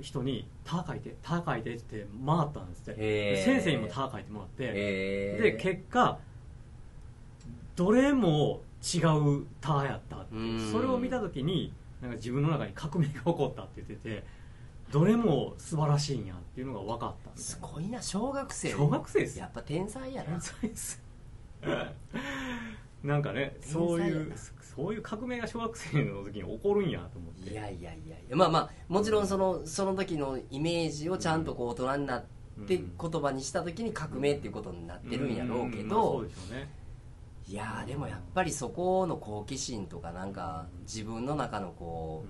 [0.00, 3.44] 人に「た」書いて「た」書いてって回ったんですって。
[3.44, 4.72] 先生にも「た」書いてもらって。
[4.72, 6.18] で結果
[7.76, 8.60] どれも
[8.94, 10.26] 違う「た」やったっ
[10.72, 14.24] それを見た時になんか自分の中に革命が起こったって言ってて
[14.90, 18.70] どれも素晴らしいんやっていうのが分かったすごいな小学生。
[18.70, 19.42] 小学生ですよ。
[19.42, 20.30] やっぱ天才やな。
[20.30, 21.09] 天才です
[23.02, 27.50] なんかねそういうそういう革命が小学生の時に起こるんやと思って。
[27.50, 27.98] いやいやい
[28.28, 32.24] やまあまあもちろんそのその時のイメージをちゃんとこう大人になっ
[32.66, 36.24] てうん言葉にした時に革命っていうことになってるんやろうけど
[37.48, 42.24] いやーでもやっぱりそこの好奇心とかなんかうん自分の中のこ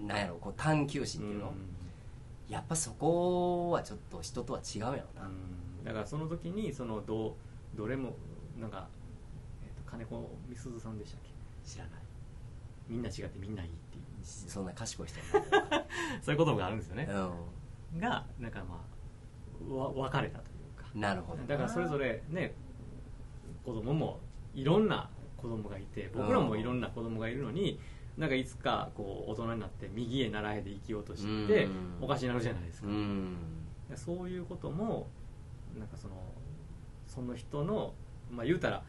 [0.00, 0.04] うん。
[0.04, 1.52] うなんやろこう探求心っていうの？
[2.48, 5.26] やっぱそこはちょっと人とは違うやろな。
[5.26, 5.84] うん。
[5.84, 7.36] だからその時にそのど
[7.74, 8.16] どれも
[8.60, 8.88] なんか、
[9.64, 11.30] えー、と金子みすずさんでしたっけ？
[11.68, 11.92] 知らない。
[12.88, 14.02] みんな違ってみんないいっていう。
[14.22, 15.18] そんな賢い人
[16.22, 17.08] そういう言葉があるんですよね、
[17.96, 18.84] うがなんかま
[19.70, 20.86] あわ分かれたというか。
[20.94, 21.48] んなるほどな。
[21.48, 22.54] だからそれぞれね
[23.64, 24.20] 子供も
[24.54, 27.80] いろんな子供がいて僕らもいろんな子供がいるのに、
[28.16, 31.98] なんかいつかこう大人になって右へ習えで生きようとしてうん。
[32.00, 33.36] おかしになるじゃないですか、うん。
[33.96, 35.08] そういうことも
[35.76, 36.14] なんかその
[37.12, 37.94] その人の
[38.30, 38.82] まあ言うたら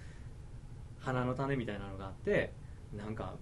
[0.99, 2.53] 花の種みたいなのがあって
[2.95, 3.33] なんか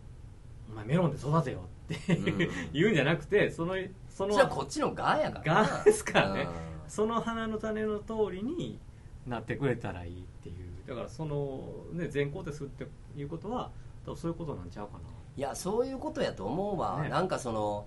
[0.71, 1.59] お前メロンで育てよ
[1.93, 2.49] って、うん。
[2.73, 3.75] 言うんじゃなくてその
[4.09, 5.67] そのそれはこっちの側やからな。
[5.67, 6.41] 側ですからね。
[6.41, 6.89] うん。
[6.89, 8.79] その花の種の通りに
[9.27, 10.87] なってくれたらいいっていう。
[10.87, 13.71] だからそのね全肯定するっていうことは
[14.05, 14.99] 多分そういうことなんちゃうか
[15.37, 17.09] いやそういうことやと思うわ、ね。
[17.09, 17.85] なんかその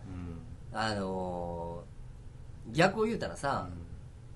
[0.72, 1.94] なあのー
[2.72, 3.38] 逆を言うたらうん。
[3.38, 3.68] さ、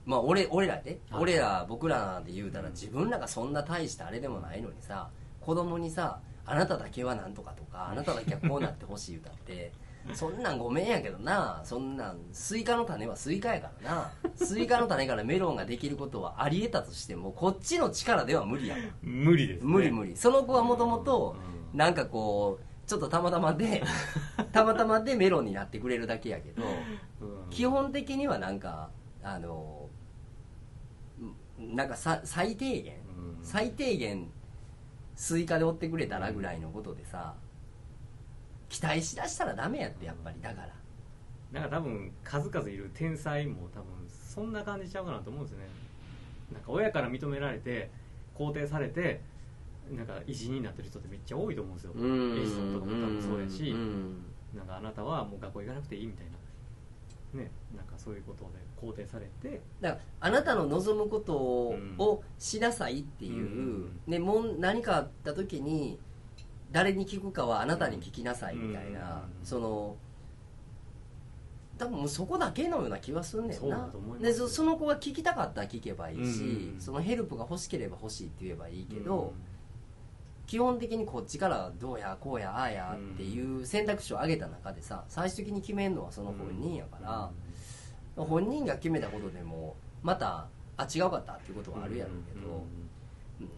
[0.08, 1.22] まあ俺俺らで、はい。
[1.22, 2.72] 俺ら僕らで言うたらうん。
[2.72, 9.70] 自分らがそんな大したあれでもないのにさ子供にさあなただけはなんとかとかあなただけはこうなってほしい言うたって
[10.14, 14.12] そんなんごめんやけどなそんなんスイカの種はスイカやからな。
[14.34, 18.76] スイカの種からメロンができることはあり得たとしてもこっちの力では無理や。
[18.76, 20.16] わ無理です、ね、無理無理。
[20.16, 21.36] その子はもともと
[21.72, 21.78] うん。
[21.78, 23.82] なんかこうちょっとたまたまで
[24.52, 26.62] たまたまでメロンになってくれるだけやけど
[27.20, 27.50] うん。
[27.50, 28.88] 基本的にはなんか
[29.22, 29.77] あのん
[31.58, 33.44] なんかさ最低限うん。
[33.44, 34.30] 最低限
[35.16, 37.34] スイカでおってくれたらぐらいのことでさ
[38.68, 40.40] 期待しだしたらダメやってやっぱり。
[40.40, 40.68] だから。
[41.52, 45.66] なんか多分数々いる天才も多分そんな感じちゃうかなと思うんですよね。
[46.52, 47.90] なんか親から認められて
[48.34, 49.20] 肯定されて
[49.90, 51.92] なんか偉人になってる人ってめっちゃ多いと思うんですよ。
[51.94, 53.72] エジソンとかも多分そうやし。
[53.72, 54.22] ん。
[54.54, 56.26] なんかあなたはもう学校行かなくていいみたい
[57.34, 57.40] な。
[57.42, 57.50] ね。
[57.74, 58.50] なんかそういうことで
[58.80, 59.60] 肯定されて。
[59.80, 65.98] だからあなたの望むことをしなさいっていう、うんね、もう何かあった時に
[66.70, 69.96] 誰に聞くかはあなたに聞きなさいみたいな、うんその
[71.78, 73.88] 多分もうそこだけのような気はすんねんな。
[74.20, 79.32] でそその子が聞きたかったら聞けばいいし、うんそのヘルプが欲しければ欲しいって言えばいいけど、
[80.48, 87.30] 基本的にこっちからどうやこうやああやっていう選択肢を挙げた中でさ最終的に決めるのはその本人やから、
[88.24, 92.64] 本人が決めたことでもまたあ違うかったっていうことはあるやろうけど、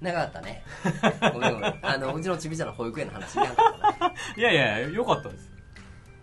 [0.00, 0.62] 長かったね
[1.34, 3.62] ごめんごめんあのうちのちびちゃんの保育園の話いらんか
[3.92, 5.50] ったな いやいや、よかったです。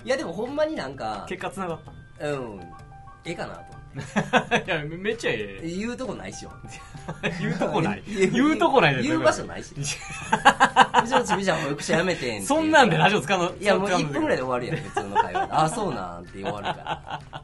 [0.04, 1.80] いやでもほんまになんか結果つながっ
[2.20, 2.28] た。
[2.30, 2.60] うん
[3.26, 3.78] ええかなと
[4.66, 5.68] いや、めっちゃええ。
[5.68, 6.52] 言うとこないしよ
[7.40, 8.04] 言うとこない。
[8.06, 9.84] 言うとこないです言う場所ないしう
[11.08, 14.42] ちのちびちゃん保育所辞めてんそんなんでラジオ使うのいやもう1分ぐらいでで。
[14.44, 17.44] 終わるやん普通の会話あそうなんって終わるから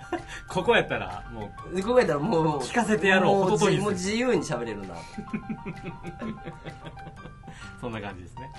[0.48, 3.50] ここやったら、もう、でここやったらもう聞かせてやろう。
[3.50, 4.94] もうもう自由に喋れるな。
[7.80, 8.50] そんな感じですね。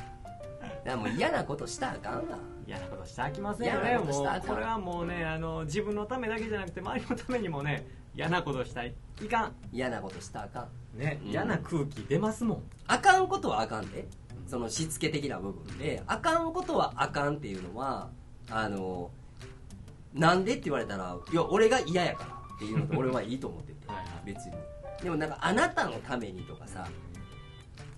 [0.85, 2.37] らもう嫌なことしたらあかんわ。
[2.67, 3.97] 嫌なことしてあきませんよね。
[3.97, 4.07] もう
[4.47, 10.99] これはもうねあの自分のためだけじゃなくて周りのためにもね嫌なことしたいいか嫌なことしたらあかんん。
[10.99, 11.29] ね、うん。
[11.29, 12.63] 嫌な空気出ますもん。
[12.87, 14.07] あかんことはあかんで。
[14.47, 16.03] そのしつけ的な部分で。
[16.05, 18.09] あかんことはあかんっていうのは
[18.49, 19.09] あの
[20.13, 23.79] なんでって言われたらいや俺が嫌やからっていうのと 俺はいいと思ってて
[24.25, 24.53] 別に。
[25.01, 26.87] でもなんかあなたのためにとかさ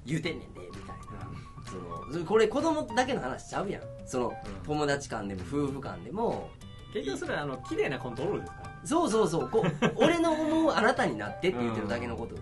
[0.06, 2.12] 言うてんねんでみたいな。
[2.12, 3.82] そのこれ子供だけの話ちゃうやん。
[4.06, 4.34] その、うん。
[4.66, 6.50] 友達間でも夫婦間でも。
[6.94, 8.58] 結局それはあの綺麗なコントロールですか？
[8.64, 9.50] らそうそうそう。
[9.50, 12.42] こう俺の思うあなたになってって言ってるだけのことで、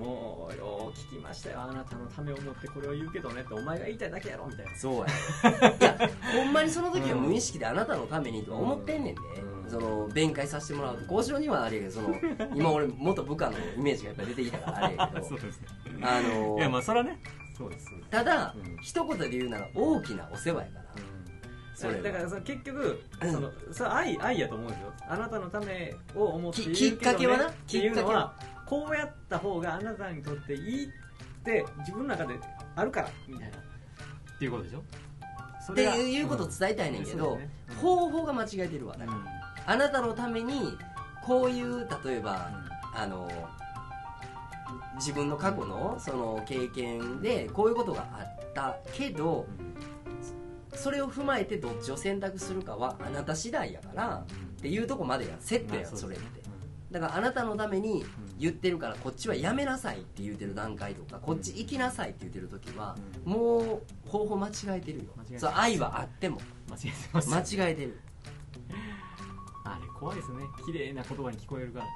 [0.00, 1.60] もうよう聞きましたよ。
[1.60, 4.74] あなたのためを思ってこれを言うけどねってお前が言いたいだけやろみたいな。
[4.74, 5.68] そうや。
[5.78, 9.70] いやほんまにその時は無意識であなたのためにとは思ってんねんで、うん。
[9.70, 12.14] その弁解させてもらうと交渉にはあれやけどその
[12.54, 15.26] 今俺元部下のイメージがやっぱり出てきたからあれやけど。
[15.26, 15.66] そうですね。
[16.02, 17.20] あのいやまあそれはね。
[17.56, 20.84] そうですただ、うん一言で言うなら大きなお世話やから、
[21.74, 22.02] それは。
[22.02, 23.32] だからその結局うん。
[23.32, 24.92] そのそれ愛愛やと思うんですよ。
[25.06, 27.44] あなたのためを思って言うききっかけはな。
[27.44, 28.34] けどねっていうのは
[28.70, 30.88] こうやった方があなたにとっていいっ
[31.44, 32.38] て自分の中で
[32.76, 33.56] あるからみたいな。
[33.56, 34.82] っていうことでしょ
[35.60, 37.74] そってがいうことを伝えたいねんけど、そうですねうん。
[37.76, 38.96] 方法が間違えてるわ。
[38.96, 39.10] だうん。
[39.10, 39.16] か
[39.66, 40.78] ら、あなたのために
[41.22, 42.48] こういう例えば、
[42.94, 43.28] あの
[44.94, 49.46] 自分の過去のその経験でこういうことがあったけど
[50.74, 54.24] それを踏まえてどっちを選択するかはあなた次第やから
[54.58, 56.40] っていうとこまでやセットやまあそれって。
[56.90, 58.04] だからあなたのために
[58.40, 63.32] 言ってるからこっちはやめなさいって言ってる段階とかこっち行きなさいって言ってる時はうん。
[63.32, 65.04] もう方法間違えてるよ。
[65.38, 66.40] そう愛はあっても。
[66.70, 68.00] 間違えてます間違えてる。
[69.64, 70.38] あれ怖いですね。
[70.64, 71.86] 綺麗な言葉に聞こえるから。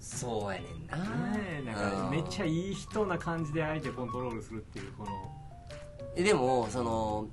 [0.00, 0.96] そうやねんな。
[0.96, 5.10] ねえなんかめっちゃいい人な感じで相手コントロールするっていうこの。
[6.14, 7.30] えでもそのむ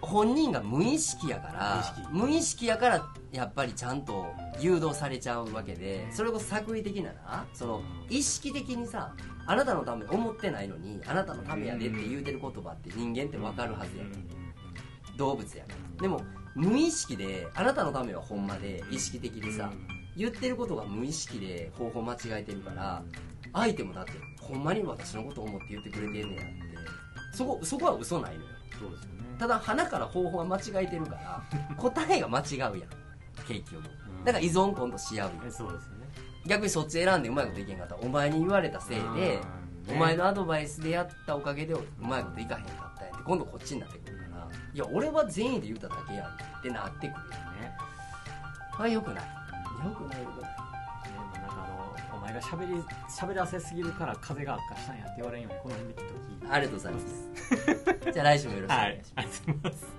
[0.00, 2.66] 本人が無意識やから無意識。
[2.66, 4.26] やからやっぱりちゃんと
[4.60, 9.14] 誘導されちゃうわけでそれこそ作為的ななその意識的にさ
[9.46, 14.28] あなたのため思ってないのにあなたのためやでって言うてる言葉って人間って分かるはずやねん。
[15.16, 16.02] 動物やから。
[16.02, 16.22] でも
[16.54, 19.70] 無意識であなたのためはほんまで意識的でさ
[20.16, 23.02] 言ってることが無意識で方法間違えてるから
[23.52, 27.36] 相手もだってほんまに私のこと思って言ってくれてんねやって。
[27.36, 28.48] そこそこは嘘ないのよ。
[28.78, 31.42] そうですよねただ鼻から方法は間違えてるから
[31.76, 32.72] 答えが間違うやん。
[33.46, 33.82] 結局
[34.24, 35.46] だから依存今度し合うやん。
[35.46, 36.08] えそうですよね。
[36.46, 39.40] 逆にそっち選んでうまいこといけんかったらお前に言われたせいで
[39.88, 44.48] お前のアドバイスでやったおかげでうまいこといかへんかったんやって今度こっちになってくるから。
[44.74, 47.18] いや俺は善意で言っただけやんってなってくるよ
[47.60, 47.76] ね。
[48.78, 49.24] あよくない。
[49.24, 50.67] よくないよくない
[52.28, 58.10] 前が喋り喋らせすぎるから風が悪化したんやって言われんようにこの辺で切っときありがとうございます。
[58.12, 59.97] じゃあ来週もよろしくおはい願いします、ありがとうございます